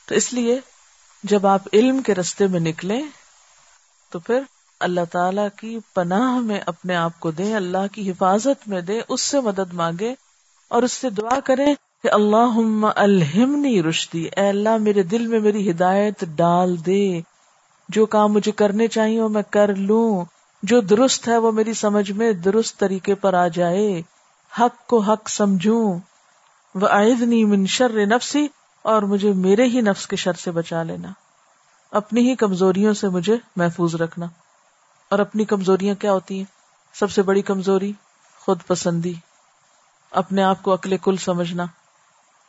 تو 0.05 0.15
اس 0.15 0.33
لیے 0.33 0.59
جب 1.23 1.47
آپ 1.47 1.61
علم 1.73 2.01
کے 2.01 2.15
رستے 2.15 2.47
میں 2.47 2.59
نکلیں 2.59 3.01
تو 4.09 4.19
پھر 4.19 4.41
اللہ 4.79 5.01
تعالی 5.11 5.41
کی 5.55 5.79
پناہ 5.93 6.37
میں 6.37 6.59
اپنے 6.65 6.95
آپ 6.95 7.19
کو 7.19 7.31
دیں، 7.31 7.55
اللہ 7.55 7.87
کی 7.91 8.11
حفاظت 8.11 8.67
میں 8.67 8.81
دیں، 8.81 9.01
اس 9.09 9.21
سے 9.21 9.41
مدد 9.41 9.73
مانگے 9.73 10.15
اور 10.67 10.83
اس 10.83 10.91
سے 10.91 11.09
دعا 11.09 11.39
کریں 11.39 11.75
کہ 12.03 12.09
اللہ 12.11 12.59
الحمنی 12.95 13.83
رشدی، 13.83 14.27
اے 14.37 14.49
اللہ 14.49 14.77
میرے 14.77 15.03
دل 15.03 15.27
میں 15.27 15.39
میری 15.39 15.71
ہدایت 15.71 16.25
ڈال 16.35 16.85
دے۔ 16.85 17.21
جو 17.89 18.05
کام 18.05 18.33
مجھے 18.33 18.51
کرنے 18.51 18.87
چاہیے 18.87 19.21
وہ 19.21 19.29
میں 19.29 19.43
کر 19.49 19.75
لوں، 19.75 20.25
جو 20.63 20.81
درست 20.81 21.27
ہے 21.27 21.37
وہ 21.37 21.51
میری 21.51 21.73
سمجھ 21.73 22.11
میں 22.11 22.31
درست 22.31 22.77
طریقے 22.77 23.15
پر 23.15 23.33
آ 23.33 23.47
جائے۔ 23.47 24.01
حق 24.59 24.87
کو 24.87 24.99
حق 24.99 25.29
سمجھوں۔ 25.29 25.99
وہ 26.75 26.87
من 27.45 27.65
شر 27.65 28.05
نفسی 28.05 28.47
اور 28.83 29.01
مجھے 29.01 29.33
میرے 29.33 29.63
ہی 29.65 29.81
نفس 29.81 30.07
کے 30.07 30.15
شر 30.15 30.33
سے 30.33 30.51
بچا 30.51 30.83
لینا۔ 30.83 31.09
اپنی 31.91 32.29
ہی 32.29 32.35
کمزوریوں 32.35 32.93
سے 32.93 33.07
مجھے 33.09 33.37
محفوظ 33.55 33.95
رکھنا۔ 33.95 34.25
اور 35.09 35.19
اپنی 35.19 35.45
کمزوریاں 35.45 35.95
کیا 35.95 36.11
ہوتی 36.11 36.37
ہیں؟ 36.37 36.45
سب 36.93 37.11
سے 37.11 37.21
بڑی 37.21 37.41
کمزوری، 37.41 37.93
خود 38.39 38.59
پسندی۔ 38.67 39.13
اپنے 40.11 40.43
آپ 40.43 40.63
کو 40.63 40.73
عقل 40.73 40.97
کل 40.97 41.17
سمجھنا۔ 41.17 41.65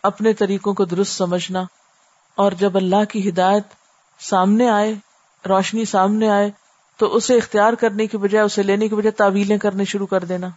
اپنے 0.03 0.33
طریقوں 0.33 0.75
کو 0.75 0.85
درست 0.85 1.13
سمجھنا۔ 1.13 1.63
اور 2.35 2.53
جب 2.53 2.77
اللہ 2.77 3.05
کی 3.05 3.29
ہدایت 3.29 3.65
سامنے 4.19 4.71
آئے، 4.71 4.95
روشنی 5.49 5.85
سامنے 5.85 6.31
آئے، 6.31 6.51
تو 6.97 7.17
اسے 7.17 7.35
اختیار 7.35 7.73
کرنے 7.73 8.07
کی 8.07 8.17
بجائے، 8.17 8.45
اسے 8.45 8.63
لینے 8.63 8.89
کی 8.89 8.95
بجائے 8.95 9.13
تعویلیں 9.13 9.59
کرنے 9.59 9.85
شروع 9.85 10.07
کر 10.07 10.25
دینا۔ 10.25 10.49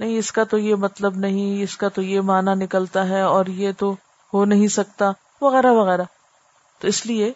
نہیں، 0.00 0.18
اس 0.18 0.32
کا 0.32 0.44
تو 0.44 0.58
یہ 0.58 0.74
مطلب 0.74 1.16
نہیں، 1.16 1.62
اس 1.62 1.76
کا 1.76 1.88
تو 1.88 2.02
یہ 2.02 2.20
معنی 2.20 2.54
نکلتا 2.54 3.08
ہے 3.08 3.20
اور 3.20 3.46
یہ 3.46 3.72
تو 3.78 3.96
ہو 4.34 4.44
نہیں 4.44 4.68
سکتا، 4.68 5.10
وغیرہ 5.40 5.72
وغیرہ۔ 5.72 6.02
تو 6.78 6.88
اس 6.88 7.06
لیے 7.06 7.32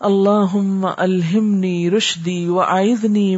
اللہ 0.00 0.56
الحمنی 0.96 1.90
رشدی 1.90 2.48
و 2.48 2.62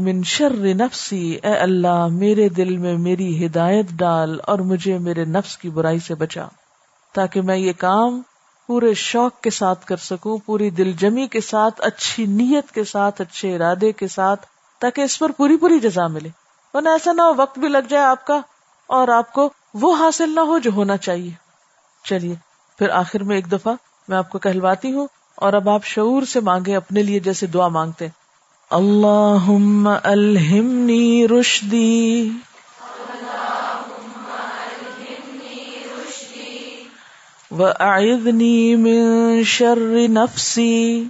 من 0.00 0.22
شر 0.22 0.74
نفسی، 0.74 1.38
اے 1.42 1.54
اللہ، 1.54 2.06
میرے 2.06 2.48
دل 2.48 2.76
میں 2.76 2.98
میری 2.98 3.46
ہدایت 3.46 3.86
ڈال 3.90 4.38
اور 4.46 4.58
مجھے 4.58 4.98
میرے 4.98 5.24
نفس 5.24 5.58
کی 5.58 5.70
برائی 5.70 5.98
سے 5.98 6.14
بچا، 6.14 6.46
تاکہ 7.14 7.40
میں 7.40 7.56
یہ 7.56 7.72
کام 7.78 8.22
پورے 8.66 8.94
شوق 8.94 9.40
کے 9.40 9.50
ساتھ 9.50 9.86
کر 9.86 9.96
سکوں، 9.96 10.38
پوری 10.46 10.70
دل 10.70 10.92
جمی 10.92 11.26
کے 11.26 11.40
ساتھ، 11.40 11.80
اچھی 11.84 12.26
نیت 12.26 12.72
کے 12.72 12.84
ساتھ، 12.84 13.20
اچھے 13.20 13.56
ارادے 13.56 13.92
کے 13.92 14.08
ساتھ، 14.08 14.46
تاکہ 14.80 15.00
اس 15.00 15.18
پر 15.18 15.30
پوری 15.30 15.56
پوری 15.56 15.80
جزا 15.80 16.06
ملے۔ 16.06 16.28
ورنہ 16.74 16.88
ایسا 16.88 17.12
نہ 17.12 17.22
ہو، 17.22 17.32
وقت 17.36 17.58
بھی 17.58 17.68
لگ 17.68 17.88
جائے 17.88 18.04
آپ 18.04 18.26
کا 18.26 18.40
اور 18.86 19.08
آپ 19.08 19.32
کو 19.32 19.50
وہ 19.74 19.96
حاصل 19.96 20.34
نہ 20.34 20.40
ہو 20.40 20.58
جو 20.58 20.70
ہونا 20.70 20.96
چاہیے۔ 20.96 21.30
چلیے۔ 22.04 22.34
پھر 22.78 22.88
آخر 22.90 23.22
میں 23.22 23.36
ایک 23.36 23.52
دفعہ 23.52 23.74
میں 24.08 24.16
آپ 24.16 24.30
کو 24.30 24.38
کہلواتی 24.38 24.92
ہوں 24.92 25.06
اور 25.34 25.52
اب 25.52 25.68
آپ 25.68 25.84
شعور 25.84 26.22
سے 26.22 26.40
مانگے 26.40 26.76
اپنے 26.76 27.02
لیے 27.02 27.18
جیسے 27.18 27.46
دعا 27.46 27.68
مانگتے 27.68 28.08
اللہ 28.70 29.98
الحمنی 30.02 31.28
رشدی۔ 31.28 32.30
و 37.50 37.66
من 38.76 39.42
شر 39.44 39.78
نفسی۔ 40.08 41.04